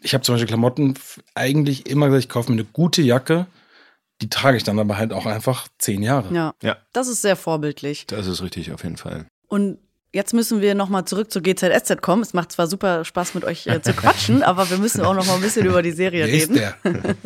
[0.02, 0.94] Ich habe zum Beispiel Klamotten
[1.34, 3.46] eigentlich immer gesagt, ich kaufe mir eine gute Jacke,
[4.22, 6.32] die trage ich dann aber halt auch einfach zehn Jahre.
[6.34, 6.54] Ja.
[6.62, 6.76] Ja.
[6.92, 8.06] Das ist sehr vorbildlich.
[8.06, 9.26] Das ist richtig, auf jeden Fall.
[9.48, 9.78] Und
[10.12, 12.22] jetzt müssen wir nochmal zurück zu GZSZ kommen.
[12.22, 15.26] Es macht zwar super Spaß mit euch äh, zu quatschen, aber wir müssen auch noch
[15.26, 16.60] mal ein bisschen über die Serie reden.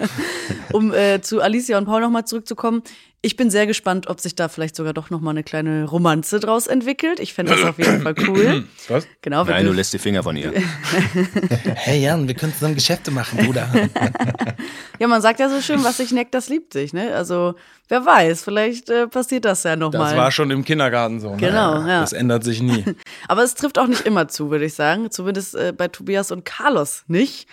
[0.73, 2.83] Um äh, zu Alicia und Paul nochmal zurückzukommen.
[3.25, 6.41] Ich bin sehr gespannt, ob sich da vielleicht sogar doch noch mal eine kleine Romanze
[6.41, 7.21] draus entwickelt.
[7.21, 8.65] Ich fände das auf jeden Fall cool.
[8.89, 9.07] Was?
[9.21, 10.53] Genau, Nein, du lässt die Finger von ihr.
[11.77, 13.69] Hey Jan, wir können zusammen Geschäfte machen, Bruder.
[14.99, 16.93] ja, man sagt ja so schön, was sich neckt, das liebt sich.
[16.93, 17.15] Ne?
[17.15, 17.55] Also
[17.89, 20.17] wer weiß, vielleicht äh, passiert das ja noch Das mal.
[20.17, 21.31] war schon im Kindergarten so.
[21.31, 21.37] Ne?
[21.37, 22.01] Genau, ja.
[22.01, 22.85] Das ändert sich nie.
[23.29, 25.11] Aber es trifft auch nicht immer zu, würde ich sagen.
[25.13, 27.47] Zumindest äh, bei Tobias und Carlos nicht.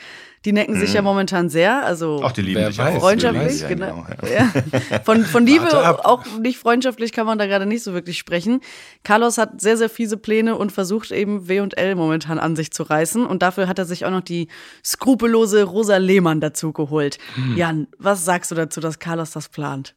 [0.46, 1.84] Die necken sich ja momentan sehr.
[1.86, 3.00] Also Ach, die lieben sich weiß, auch.
[3.02, 4.06] freundschaftlich, Ja, genau.
[4.24, 4.52] ja.
[4.90, 5.00] Ja.
[5.04, 5.68] Von, von Liebe,
[6.06, 8.62] auch nicht freundschaftlich, kann man da gerade nicht so wirklich sprechen.
[9.04, 13.26] Carlos hat sehr, sehr fiese Pläne und versucht eben W&L momentan an sich zu reißen.
[13.26, 14.48] Und dafür hat er sich auch noch die
[14.86, 17.18] skrupellose Rosa Lehmann dazu geholt.
[17.36, 17.58] Hm.
[17.58, 19.96] Jan, was sagst du dazu, dass Carlos das plant?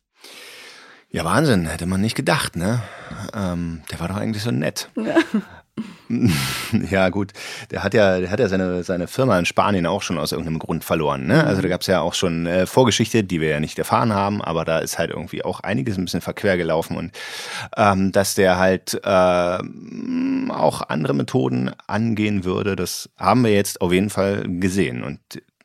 [1.11, 2.83] Ja, Wahnsinn, hätte man nicht gedacht, ne?
[3.35, 4.89] Ähm, der war doch eigentlich so nett.
[4.97, 5.17] Ja.
[7.11, 7.33] gut,
[7.71, 10.59] der hat ja, der hat ja seine, seine Firma in Spanien auch schon aus irgendeinem
[10.59, 11.27] Grund verloren.
[11.27, 11.45] Ne?
[11.45, 14.43] Also da gab es ja auch schon äh, Vorgeschichte, die wir ja nicht erfahren haben,
[14.43, 17.13] aber da ist halt irgendwie auch einiges ein bisschen verquer gelaufen und
[17.77, 19.59] ähm, dass der halt äh,
[20.51, 25.03] auch andere Methoden angehen würde, das haben wir jetzt auf jeden Fall gesehen.
[25.03, 25.21] Und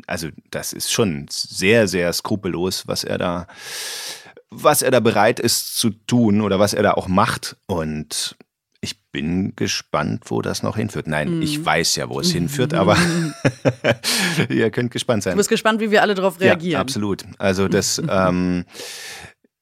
[0.06, 3.48] also das ist schon sehr, sehr skrupellos, was er da
[4.50, 7.58] was er da bereit ist zu tun oder was er da auch macht.
[7.66, 8.38] Und
[8.82, 11.08] ich bin gespannt, wo das noch hinführt.
[11.08, 12.98] Nein, ich weiß ja, wo es hinführt, aber
[14.50, 15.34] ihr könnt gespannt sein.
[15.34, 16.74] Du bist gespannt, wie wir alle darauf reagieren.
[16.74, 17.26] Ja, absolut.
[17.38, 18.66] Also das ähm,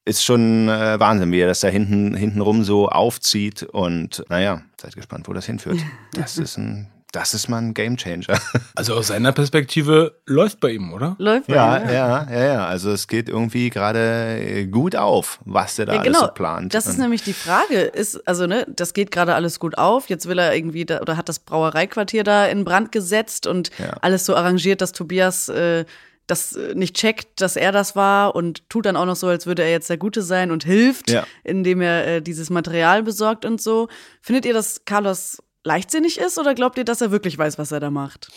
[0.04, 3.64] ist schon äh, Wahnsinn, wie er das da hinten, hinten rum so aufzieht.
[3.64, 5.80] Und naja, seid gespannt, wo das hinführt.
[6.14, 8.38] Das ist ein, das ist mal ein Gamechanger.
[8.78, 11.16] Also aus seiner Perspektive läuft bei ihm, oder?
[11.18, 12.66] Läuft bei Ja, ihm, ja, ja, ja.
[12.66, 16.28] Also es geht irgendwie gerade äh, gut auf, was der da Ja, alles genau.
[16.28, 16.74] so plant.
[16.74, 17.80] Das ist nämlich die Frage.
[17.80, 20.10] Ist, also, ne, das geht gerade alles gut auf.
[20.10, 23.92] Jetzt will er irgendwie da, oder hat das Brauereiquartier da in Brand gesetzt und Ja.
[24.02, 25.86] alles so arrangiert, dass Tobias äh,
[26.28, 29.46] das äh, nicht checkt, dass er das war und tut dann auch noch so, als
[29.46, 31.24] würde er jetzt der Gute sein und hilft, Ja.
[31.44, 33.88] indem er äh, dieses Material besorgt und so.
[34.22, 37.80] Findet ihr, dass Carlos leichtsinnig ist oder glaubt ihr, dass er wirklich weiß, was er
[37.82, 38.30] da macht?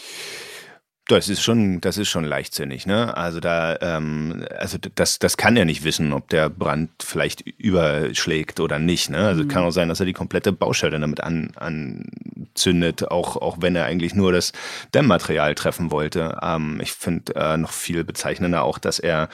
[1.06, 3.16] Das ist schon, das ist schon leichtsinnig, ne?
[3.16, 8.60] Also da, ähm, also das, das kann er nicht wissen, ob der Brand vielleicht überschlägt
[8.60, 9.26] oder nicht, ne?
[9.26, 13.74] Also kann auch sein, dass er die komplette Baustelle damit an, anzündet, auch, auch wenn
[13.74, 14.52] er eigentlich nur das
[14.92, 16.36] Dämmmaterial treffen wollte.
[16.42, 19.30] Ähm, ich finde äh, noch viel bezeichnender auch, dass er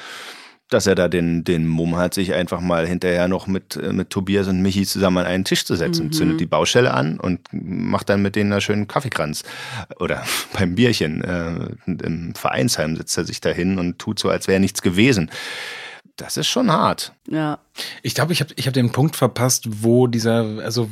[0.74, 4.10] dass er da den, den Mumm hat, sich einfach mal hinterher noch mit, äh, mit
[4.10, 8.08] Tobias und Michi zusammen an einen Tisch zu setzen, zündet die Baustelle an und macht
[8.08, 9.44] dann mit denen einen schönen Kaffeekranz.
[10.00, 11.22] Oder beim Bierchen.
[11.22, 15.30] Äh, Im Vereinsheim sitzt er sich da hin und tut so, als wäre nichts gewesen.
[16.16, 17.12] Das ist schon hart.
[17.28, 17.58] Ja.
[18.02, 20.88] Ich glaube, ich habe ich hab den Punkt verpasst, wo dieser, also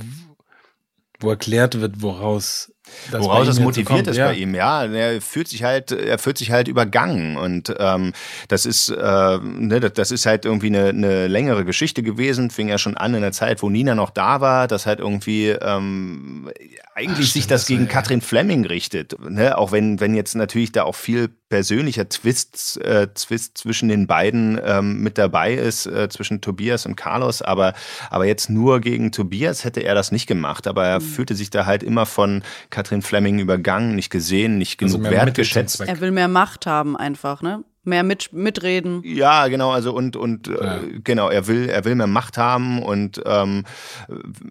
[1.20, 2.72] wo erklärt wird, woraus
[3.10, 4.28] das Woraus jetzt motiviert ist ja.
[4.28, 4.84] bei ihm, ja.
[4.84, 7.36] Er fühlt sich halt, er fühlt sich halt übergangen.
[7.36, 8.12] Und ähm,
[8.48, 12.50] das ist, äh, ne, das, das ist halt irgendwie eine, eine längere Geschichte gewesen.
[12.50, 15.48] Fing ja schon an in der Zeit, wo Nina noch da war, dass halt irgendwie
[15.48, 16.50] ähm,
[16.94, 19.18] eigentlich Ach, sich das das gegen ja- Katrin Fleming richtet.
[19.20, 19.56] Ne?
[19.56, 24.58] Auch wenn, wenn jetzt natürlich da auch viel persönlicher Twist, äh, Twist zwischen den beiden
[24.64, 27.74] ähm, mit dabei ist, äh, zwischen Tobias und Carlos, aber,
[28.08, 30.66] aber jetzt nur gegen Tobias hätte er das nicht gemacht.
[30.66, 34.96] Aber er fühlte sich da halt immer von Katrin Fleming übergangen, nicht gesehen, nicht Also
[34.96, 35.82] genug Mittel wertgeschätzt.
[35.82, 37.62] Er will mehr Macht haben einfach, ne?
[37.84, 39.02] Mehr mit, mitreden.
[39.04, 40.76] Ja, genau, also und, und Ja.
[40.76, 43.64] äh, genau, er will, er will mehr Macht haben und ähm,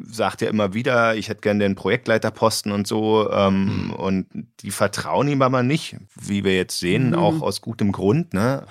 [0.06, 3.30] sagt ja immer wieder, ich hätte gerne den Projektleiterposten und so.
[3.32, 4.28] Ähm, Und
[4.62, 8.66] die vertrauen ihm aber nicht, wie wir jetzt sehen, auch aus gutem Grund, ne?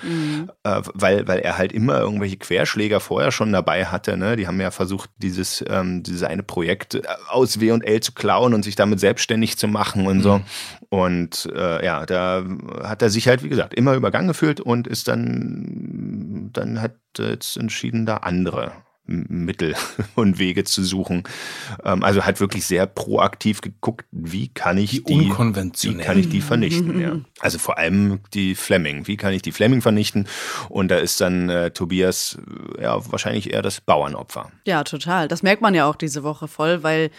[0.64, 4.16] Äh, weil, weil er halt immer irgendwelche Querschläger vorher schon dabei hatte.
[4.16, 4.36] Ne?
[4.36, 8.62] Die haben ja versucht, dieses, ähm, dieses eine Projekt äh, aus W&L zu klauen und
[8.62, 10.40] sich damit selbstständig zu machen und so.
[10.90, 12.44] Und äh, ja, da
[12.82, 17.56] hat er sich halt, wie gesagt, immer übergangen gefühlt und ist dann, dann hat jetzt
[17.56, 18.72] entschieden, da andere
[19.06, 19.74] Mittel
[20.14, 21.24] und Wege zu suchen.
[21.84, 26.28] Ähm, also hat wirklich sehr proaktiv geguckt, wie kann ich Die die, wie kann ich
[26.28, 27.16] die vernichten, ja.
[27.40, 29.08] Also vor allem die Fleming.
[29.08, 30.28] Wie kann ich die Fleming vernichten?
[30.68, 32.38] Und da ist dann äh, Tobias
[32.80, 34.52] ja wahrscheinlich eher das Bauernopfer.
[34.64, 35.26] Ja, total.
[35.26, 37.10] Das merkt man ja auch diese Woche voll, weil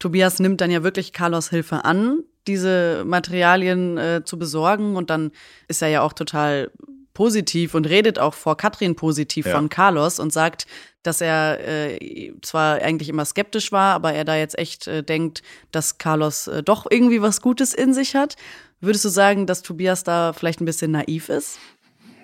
[0.00, 4.96] Tobias nimmt dann ja wirklich Carlos Hilfe an, diese Materialien äh, zu besorgen.
[4.96, 5.30] Und dann
[5.68, 6.72] ist er ja auch total
[7.14, 9.52] positiv und redet auch vor Katrin positiv Ja.
[9.56, 10.66] von Carlos und sagt,
[11.02, 15.42] dass er äh, zwar eigentlich immer skeptisch war, aber er da jetzt echt äh, denkt,
[15.70, 18.36] dass Carlos äh, doch irgendwie was Gutes in sich hat.
[18.80, 21.58] Würdest du sagen, dass Tobias da vielleicht ein bisschen naiv ist?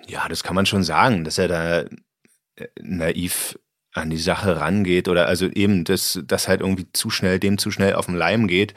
[0.07, 3.59] Ja, das kann man schon sagen, dass er da äh, naiv
[3.97, 7.71] an die Sache rangeht oder also eben, dass das halt irgendwie zu schnell, dem zu
[7.71, 8.73] schnell auf den Leim geht.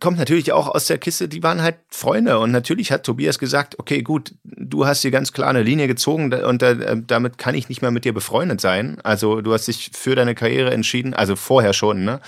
[0.00, 2.38] Kommt natürlich auch aus der Kiste, die waren halt Freunde.
[2.38, 6.32] Und natürlich hat Tobias gesagt, okay, gut, du hast hier ganz klar eine Linie gezogen
[6.32, 8.98] und äh, damit kann ich nicht mehr mit dir befreundet sein.
[9.02, 12.20] Also du hast dich für deine Karriere entschieden, also vorher schon, ne?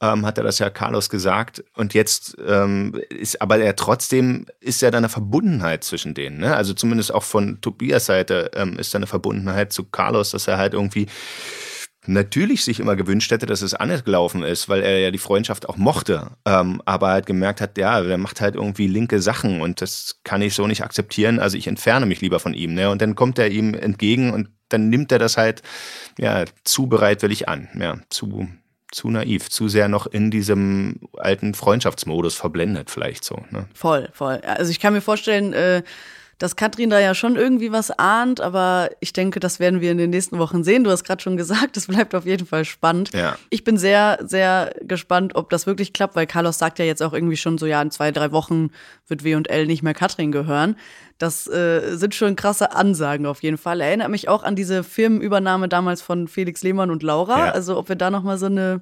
[0.00, 1.64] Ähm, hat er das ja Carlos gesagt.
[1.74, 6.38] Und jetzt ähm, ist aber er trotzdem ist ja da eine Verbundenheit zwischen denen.
[6.38, 6.56] Ne?
[6.56, 10.58] Also zumindest auch von Tobias Seite ähm, ist da eine Verbundenheit zu Carlos, dass er
[10.58, 11.06] halt irgendwie
[12.06, 15.68] natürlich sich immer gewünscht hätte, dass es anders gelaufen ist, weil er ja die Freundschaft
[15.68, 19.80] auch mochte, ähm, aber halt gemerkt hat, ja, der macht halt irgendwie linke Sachen und
[19.80, 22.74] das kann ich so nicht akzeptieren, also ich entferne mich lieber von ihm.
[22.74, 22.90] Ne?
[22.90, 25.62] Und dann kommt er ihm entgegen und dann nimmt er das halt
[26.18, 28.48] ja zu bereitwillig an, ja, zu
[28.94, 33.42] zu naiv, zu sehr noch in diesem alten Freundschaftsmodus verblendet vielleicht so.
[33.50, 33.66] Ne?
[33.74, 34.36] Voll, voll.
[34.42, 35.82] Also ich kann mir vorstellen, äh,
[36.38, 39.98] dass Katrin da ja schon irgendwie was ahnt, aber ich denke, das werden wir in
[39.98, 40.84] den nächsten Wochen sehen.
[40.84, 43.10] Du hast gerade schon gesagt, es bleibt auf jeden Fall spannend.
[43.14, 43.36] Ja.
[43.50, 47.12] Ich bin sehr, sehr gespannt, ob das wirklich klappt, weil Carlos sagt ja jetzt auch
[47.12, 48.70] irgendwie schon so, ja, in zwei, drei Wochen
[49.06, 50.76] wird W&L nicht mehr Katrin gehören.
[51.18, 53.80] Das äh, sind schon krasse Ansagen auf jeden Fall.
[53.80, 57.46] Erinnert mich auch an diese Firmenübernahme damals von Felix Lehmann und Laura.
[57.46, 57.52] Ja.
[57.52, 58.80] Also ob wir da noch mal so eine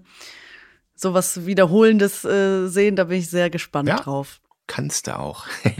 [0.94, 3.96] so was Wiederholendes äh, sehen, da bin ich sehr gespannt Ja.
[3.96, 4.40] drauf.
[4.68, 5.44] Kannst du auch.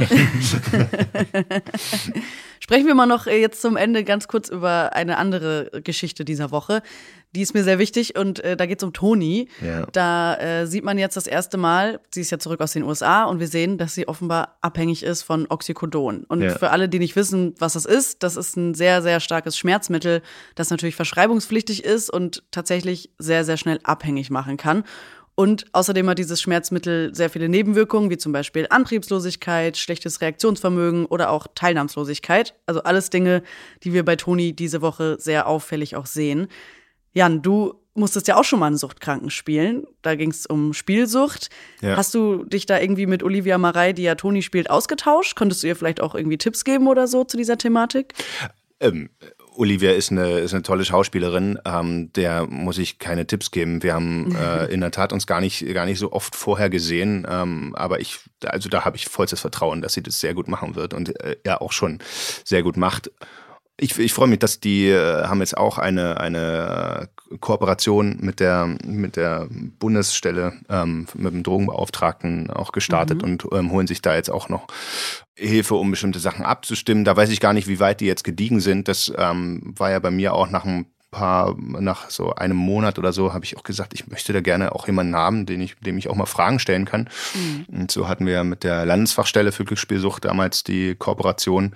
[2.60, 6.50] Sprechen wir mal noch äh, jetzt zum Ende ganz kurz über eine andere Geschichte dieser
[6.50, 6.82] Woche.
[7.34, 9.48] Die ist mir sehr wichtig und äh, da geht es um Toni.
[9.64, 9.86] Ja.
[9.92, 13.24] Da äh, sieht man jetzt das erste Mal, sie ist ja zurück aus den USA
[13.24, 16.24] und wir sehen, dass sie offenbar abhängig ist von Oxycodon.
[16.24, 16.58] Und Ja.
[16.58, 20.20] für alle, die nicht wissen, was das ist, das ist ein sehr, sehr starkes Schmerzmittel,
[20.54, 24.84] das natürlich verschreibungspflichtig ist und tatsächlich sehr, sehr schnell abhängig machen kann.
[25.34, 31.30] Und außerdem hat dieses Schmerzmittel sehr viele Nebenwirkungen, wie zum Beispiel Antriebslosigkeit, schlechtes Reaktionsvermögen oder
[31.30, 32.54] auch Teilnahmslosigkeit.
[32.66, 33.42] Also alles Dinge,
[33.82, 36.48] die wir bei Toni diese Woche sehr auffällig auch sehen.
[37.14, 39.86] Jan, du musstest ja auch schon mal einen Suchtkranken spielen.
[40.02, 41.50] Da ging es um Spielsucht.
[41.80, 41.96] Ja.
[41.96, 45.36] Hast du dich da irgendwie mit Olivia Marei, die ja Toni spielt, ausgetauscht?
[45.36, 48.14] Konntest du ihr vielleicht auch irgendwie Tipps geben oder so zu dieser Thematik?
[48.80, 49.10] Ähm,
[49.56, 53.82] Olivia ist eine, ist eine tolle Schauspielerin, ähm, der muss ich keine Tipps geben.
[53.82, 57.26] Wir haben äh, in der Tat uns gar nicht, gar nicht so oft vorher gesehen,
[57.28, 60.74] ähm, aber ich, also da habe ich vollstes Vertrauen, dass sie das sehr gut machen
[60.74, 61.98] wird und äh, ja auch schon
[62.44, 63.10] sehr gut macht.
[63.82, 68.38] Ich, ich freue mich, dass die äh, haben jetzt auch eine, eine äh, Kooperation mit
[68.38, 74.14] der, mit der Bundesstelle, ähm, mit dem Drogenbeauftragten auch gestartet und ähm, holen sich da
[74.14, 74.68] jetzt auch noch
[75.34, 77.04] Hilfe, um bestimmte Sachen abzustimmen.
[77.04, 78.86] Da weiß ich gar nicht, wie weit die jetzt gediegen sind.
[78.86, 83.12] Das ähm, war ja bei mir auch nach ein paar, nach so einem Monat oder
[83.12, 85.98] so, habe ich auch gesagt, ich möchte da gerne auch jemanden haben, den ich, dem
[85.98, 87.08] ich auch mal Fragen stellen kann.
[87.68, 91.74] Und so hatten wir mit der Landesfachstelle für Glücksspielsucht damals die Kooperation.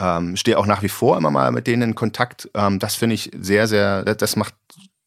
[0.00, 2.48] Ähm, stehe auch nach wie vor immer mal mit denen in Kontakt.
[2.54, 4.54] Ähm, das finde ich sehr, sehr, das- macht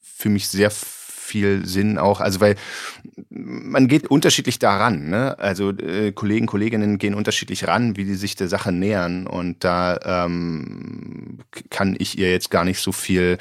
[0.02, 2.56] für mich sehr viel Sinn auch, also weil
[3.30, 5.38] man geht unterschiedlich daran, ne?
[5.40, 10.00] Also äh, Kollegen, Kolleginnen gehen unterschiedlich ran, wie die sich der Sache nähern und da
[10.26, 11.40] ähm,
[11.70, 13.38] kann ich ihr jetzt gar nicht so viel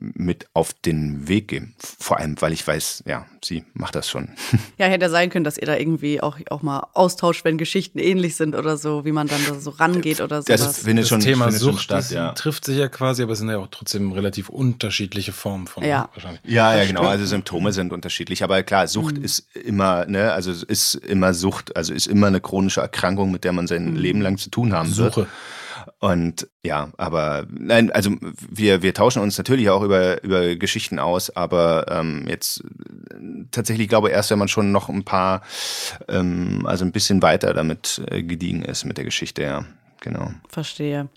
[0.00, 1.74] mit auf den Weg geben.
[1.98, 4.30] Vor allem, weil ich weiß, ja, sie macht das schon.
[4.78, 7.98] Ja, hätte ja sein können, dass ihr da irgendwie auch, auch mal austauscht, wenn Geschichten
[7.98, 10.78] ähnlich sind oder so, wie man dann da so rangeht oder Das sowas.
[10.78, 12.32] findet Das schon, Thema findet schon Sucht statt, das ja.
[12.32, 16.08] trifft sich ja quasi, aber es sind ja auch trotzdem relativ unterschiedliche Formen von Ja.
[16.14, 16.40] wahrscheinlich.
[16.44, 17.02] Ja, ja, genau.
[17.02, 18.42] Also Symptome sind unterschiedlich.
[18.42, 22.40] Aber klar, Sucht ist immer, ne, also es ist immer Sucht, also ist immer eine
[22.40, 25.26] chronische Erkrankung, mit der man sein Leben lang zu tun haben wird.
[25.98, 28.12] Und ja, aber nein, also
[28.48, 32.62] wir, wir tauschen uns natürlich auch über, über Geschichten aus, aber ähm, jetzt
[33.50, 35.42] tatsächlich glaube ich erst, wenn man schon noch ein paar,
[36.08, 39.64] ähm, also ein bisschen weiter damit äh, gediegen ist mit der Geschichte, ja,
[40.00, 40.30] genau.
[40.48, 41.08] Verstehe.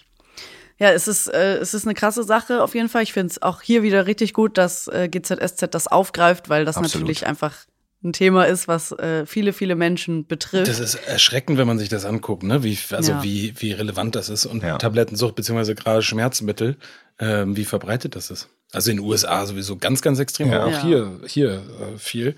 [0.79, 3.03] Ja, es ist, äh, es ist eine krasse Sache auf jeden Fall.
[3.03, 6.77] Ich finde es auch hier wieder richtig gut, dass äh, GZSZ das aufgreift, weil das
[6.77, 7.03] Absolut.
[7.03, 7.55] natürlich einfach
[8.03, 10.67] ein Thema ist, was äh, viele, viele Menschen betrifft.
[10.67, 12.63] Das ist erschreckend, wenn man sich das anguckt, ne?
[12.63, 13.23] Wie, also Ja.
[13.23, 14.45] wie, wie relevant das ist.
[14.45, 14.77] Und Ja.
[14.77, 16.75] Tablettensucht beziehungsweise gerade Schmerzmittel,
[17.19, 18.49] ähm, wie verbreitet das ist.
[18.71, 20.57] Also in den USA sowieso ganz, ganz extrem, Ja.
[20.61, 20.81] aber auch Ja.
[20.83, 22.35] hier, hier äh, viel.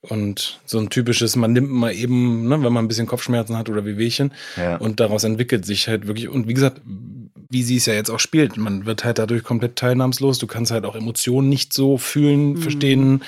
[0.00, 3.68] Und so ein typisches, man nimmt mal eben, ne, wenn man ein bisschen Kopfschmerzen hat
[3.68, 4.32] oder Wehwehchen.
[4.56, 4.76] Ja.
[4.76, 6.80] Und daraus entwickelt sich halt wirklich, und wie gesagt,
[7.50, 10.38] wie sie es ja jetzt auch spielt, man wird halt dadurch komplett teilnahmslos.
[10.38, 12.56] Du kannst halt auch Emotionen nicht so fühlen, Mhm.
[12.58, 13.22] verstehen.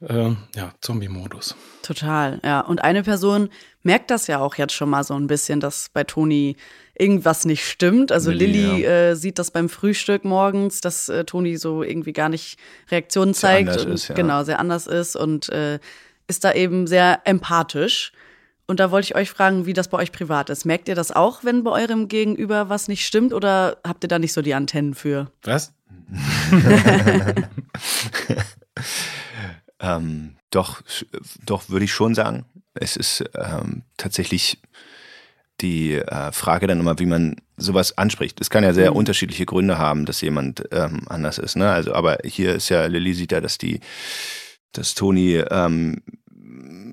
[0.00, 1.56] Äh, ja, Zombie-Modus.
[1.82, 2.60] Total, ja.
[2.60, 3.50] Und eine Person
[3.82, 6.56] merkt das ja auch jetzt schon mal so ein bisschen, dass bei Toni
[6.94, 8.12] irgendwas nicht stimmt.
[8.12, 12.28] Also Lilly, Lilly äh, sieht das beim Frühstück morgens, dass äh, Toni so irgendwie gar
[12.28, 12.58] nicht
[12.90, 13.68] Reaktionen Sehr zeigt.
[13.70, 14.14] anders und, ist, ja.
[14.14, 15.80] Genau, sehr anders ist und äh,
[16.28, 18.12] ist da eben sehr empathisch.
[18.66, 20.66] Und da wollte ich euch fragen, wie das bei euch privat ist.
[20.66, 24.18] Merkt ihr das auch, wenn bei eurem Gegenüber was nicht stimmt oder habt ihr da
[24.18, 25.32] nicht so die Antennen für?
[25.42, 25.72] Was?
[29.80, 30.82] Ähm, doch,
[31.44, 32.44] doch würde ich schon sagen.
[32.74, 34.58] Es ist ähm, tatsächlich
[35.60, 38.40] die äh, Frage dann immer, wie man sowas anspricht.
[38.40, 38.98] Es kann ja sehr mhm.
[38.98, 41.56] unterschiedliche Gründe haben, dass jemand ähm, anders ist.
[41.56, 41.70] Ne?
[41.70, 43.80] Also, aber hier ist ja Lilly sieht ja, dass die,
[44.72, 46.02] dass Toni ähm,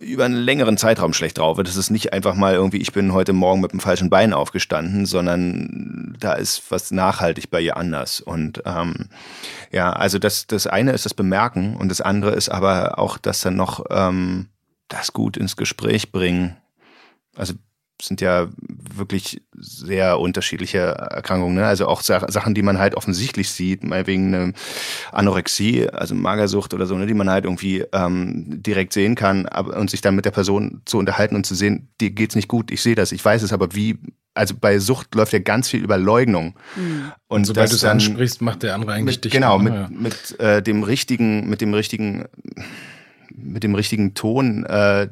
[0.06, 1.68] über einen längeren Zeitraum schlecht drauf wird.
[1.68, 5.06] Das ist nicht einfach mal irgendwie, ich bin heute Morgen mit dem falschen Bein aufgestanden,
[5.06, 8.22] sondern da ist was nachhaltig bei ihr anders.
[8.22, 9.10] Und ähm,
[9.72, 13.42] ja, also das, das eine ist das Bemerken und das andere ist aber auch das
[13.42, 14.48] dann noch ähm,
[14.88, 16.56] das gut ins Gespräch bringen.
[17.36, 17.56] Also
[18.02, 18.48] sind ja
[18.94, 21.56] wirklich sehr unterschiedliche Erkrankungen.
[21.56, 21.66] Ne?
[21.66, 24.54] Also auch Sachen, die man halt offensichtlich sieht, mal wegen eine
[25.12, 27.06] Anorexie, also Magersucht oder so, ne?
[27.08, 30.82] die man halt irgendwie ähm, direkt sehen kann aber, und sich dann mit der Person
[30.86, 33.54] zu unterhalten und zu sehen, dir geht's nicht gut, ich sehe das, ich weiß es,
[33.54, 33.98] aber wie,
[34.34, 36.56] also bei Sucht läuft ja ganz viel über Leugnung.
[36.76, 37.12] Mhm.
[37.28, 39.32] Und, und sobald du es ansprichst, macht der andere eigentlich mit, dich.
[39.32, 39.90] Genau, mit, ja.
[39.90, 42.26] mit äh, dem richtigen, mit dem richtigen
[43.38, 45.10] mit dem richtigen Ton äh,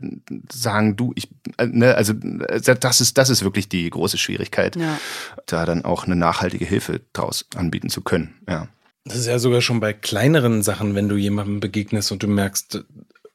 [0.51, 4.76] sagen, du, ich, äh, ne, also äh, das ist, das ist wirklich die große Schwierigkeit,
[4.76, 4.97] ja.
[5.45, 8.36] da dann auch eine nachhaltige Hilfe draus anbieten zu können.
[8.47, 8.67] Ja.
[9.05, 12.86] Das ist ja sogar schon bei kleineren Sachen, wenn du jemandem begegnest und du merkst,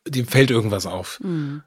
[0.06, 1.20] dir fällt irgendwas auf.
[1.22, 1.62] Mhm.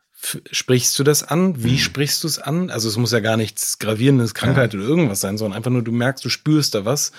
[0.52, 1.64] Sprichst du das an?
[1.64, 1.78] Wie mhm.
[1.78, 2.70] sprichst du es an?
[2.70, 4.80] Also es muss ja gar nichts gravierendes, Krankheit ja.
[4.80, 7.12] oder irgendwas sein, sondern einfach nur, du merkst, du spürst da was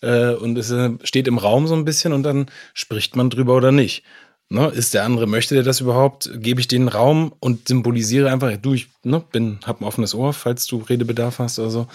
[0.00, 3.54] äh, und es äh, steht im Raum so ein bisschen und dann spricht man drüber
[3.54, 4.04] oder nicht.
[4.50, 6.30] Ne, ist der andere, möchte der das überhaupt?
[6.36, 10.32] Gebe ich den Raum und symbolisiere einfach, du, ich ne, bin, hab ein offenes Ohr,
[10.32, 11.86] falls du Redebedarf hast oder so.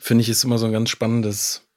[0.00, 1.68] Finde ich, ist immer so ein ganz spannendes,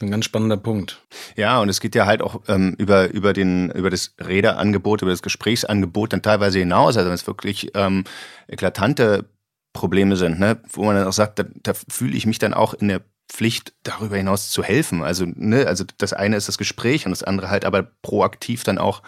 [0.00, 1.02] ein ganz spannender Punkt.
[1.34, 5.10] Ja, und es geht ja halt auch ähm, über, über, den, über das Redeangebot, über
[5.10, 6.96] das Gesprächsangebot dann teilweise hinaus.
[6.96, 8.04] Also wenn es wirklich ähm,
[8.46, 9.24] eklatante
[9.72, 12.72] Probleme sind, ne, wo man dann auch sagt, da, da fühle ich mich dann auch
[12.72, 15.02] in der Pflicht, darüber hinaus zu helfen.
[15.02, 18.78] Also, ne, also das eine ist das Gespräch und das andere halt aber proaktiv dann
[18.78, 19.02] auch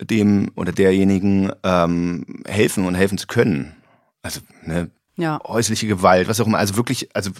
[0.00, 3.74] dem oder derjenigen ähm, helfen und helfen zu können.
[4.22, 5.40] Also ne, ja.
[5.46, 6.58] häusliche Gewalt, was auch immer.
[6.58, 7.30] Also wirklich, also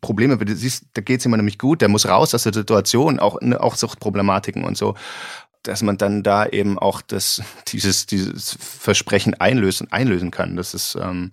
[0.00, 3.18] Probleme, du siehst, da geht es jemand nämlich gut, der muss raus aus der Situation,
[3.18, 4.94] auch, ne, auch Suchtproblematiken und so,
[5.62, 10.56] dass man dann da eben auch das, dieses, dieses Versprechen einlösen, einlösen kann.
[10.56, 11.30] Das ist ähm,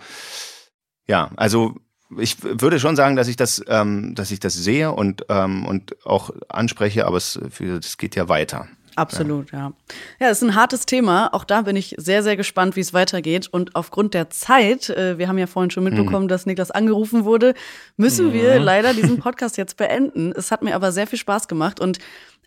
[1.07, 1.75] ja, also
[2.17, 6.05] ich würde schon sagen, dass ich das, ähm, dass ich das sehe und, ähm, und
[6.05, 8.67] auch anspreche, aber es, es geht ja weiter.
[8.95, 9.59] Absolut, ja.
[9.59, 9.73] ja.
[10.19, 11.33] Ja, es ist ein hartes Thema.
[11.33, 13.47] Auch da bin ich sehr, sehr gespannt, wie es weitergeht.
[13.51, 16.29] Und aufgrund der Zeit, äh, wir haben ja vorhin schon mitbekommen, mhm.
[16.29, 17.53] dass Niklas angerufen wurde,
[17.97, 18.33] müssen mhm.
[18.33, 20.31] wir leider diesen Podcast jetzt beenden.
[20.31, 21.99] Es hat mir aber sehr viel Spaß gemacht und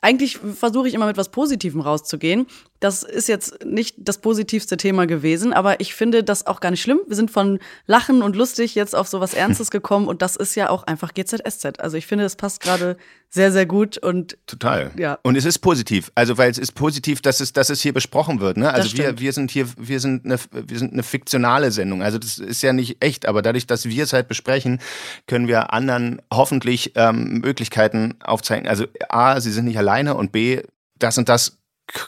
[0.06, 2.46] eigentlich versuche ich immer mit was Positivem rauszugehen.
[2.78, 6.80] Das ist jetzt nicht das positivste Thema gewesen, aber ich finde das auch gar nicht
[6.80, 7.00] schlimm.
[7.08, 10.54] Wir sind von Lachen und lustig jetzt auf so was Ernstes gekommen und das ist
[10.54, 11.80] ja auch einfach GZSZ.
[11.80, 12.96] Also ich finde, es passt gerade
[13.28, 14.92] sehr, sehr gut und total.
[14.96, 15.18] Ja.
[15.22, 16.12] Und es ist positiv.
[16.14, 18.56] Also weil es ist positiv, dass es, dass es hier besprochen wird.
[18.56, 18.72] Ne?
[18.72, 22.02] Also wir, wir sind hier, wir sind eine, wir sind eine fiktionale Sendung.
[22.02, 24.80] Also das ist ja nicht echt, aber dadurch, dass wir es halt besprechen,
[25.26, 28.68] können wir anderen hoffentlich ähm, Möglichkeiten aufzeigen.
[28.68, 30.62] Also A, sie sind nicht alleine und B,
[30.98, 31.58] das und das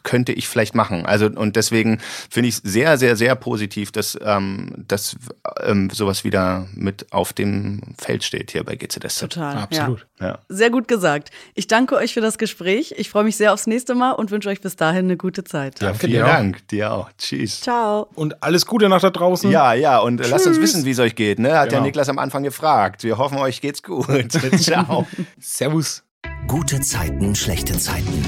[0.03, 1.07] könnte ich vielleicht machen.
[1.07, 5.17] Also und deswegen finde ich es sehr, sehr, sehr positiv, dass, ähm, dass
[5.63, 9.21] ähm, sowas wieder mit auf dem Feld steht hier bei GZS.
[9.21, 9.57] Total.
[9.57, 10.09] Absolut.
[10.19, 10.27] Ja.
[10.27, 10.39] ja.
[10.49, 11.31] Sehr gut gesagt.
[11.55, 12.93] Ich danke euch für das Gespräch.
[12.99, 15.81] Ich freue mich sehr aufs nächste Mal und wünsche euch bis dahin eine gute Zeit.
[15.81, 16.67] Ja, vielen dir Dank.
[16.69, 17.11] Dir auch.
[17.17, 17.61] Tschüss.
[17.61, 18.09] Ciao.
[18.17, 19.49] Und alles Gute nach da draußen.
[19.49, 20.01] Ja, ja.
[20.01, 20.31] Und Tschüss.
[20.31, 21.39] lasst uns wissen, wie es euch geht.
[21.39, 21.57] Ne?
[21.57, 21.83] Hat genau.
[21.83, 23.05] ja Niklas am Anfang gefragt.
[23.05, 24.33] Wir hoffen, euch geht's gut.
[24.59, 25.07] Ciao.
[25.39, 26.03] Servus.
[26.49, 28.25] Gute Zeiten, schlechte Zeiten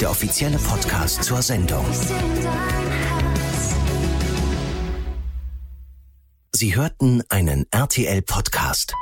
[0.00, 1.84] der offizielle Podcast zur Sendung.
[6.52, 8.94] Sie hörten einen RTL-Podcast.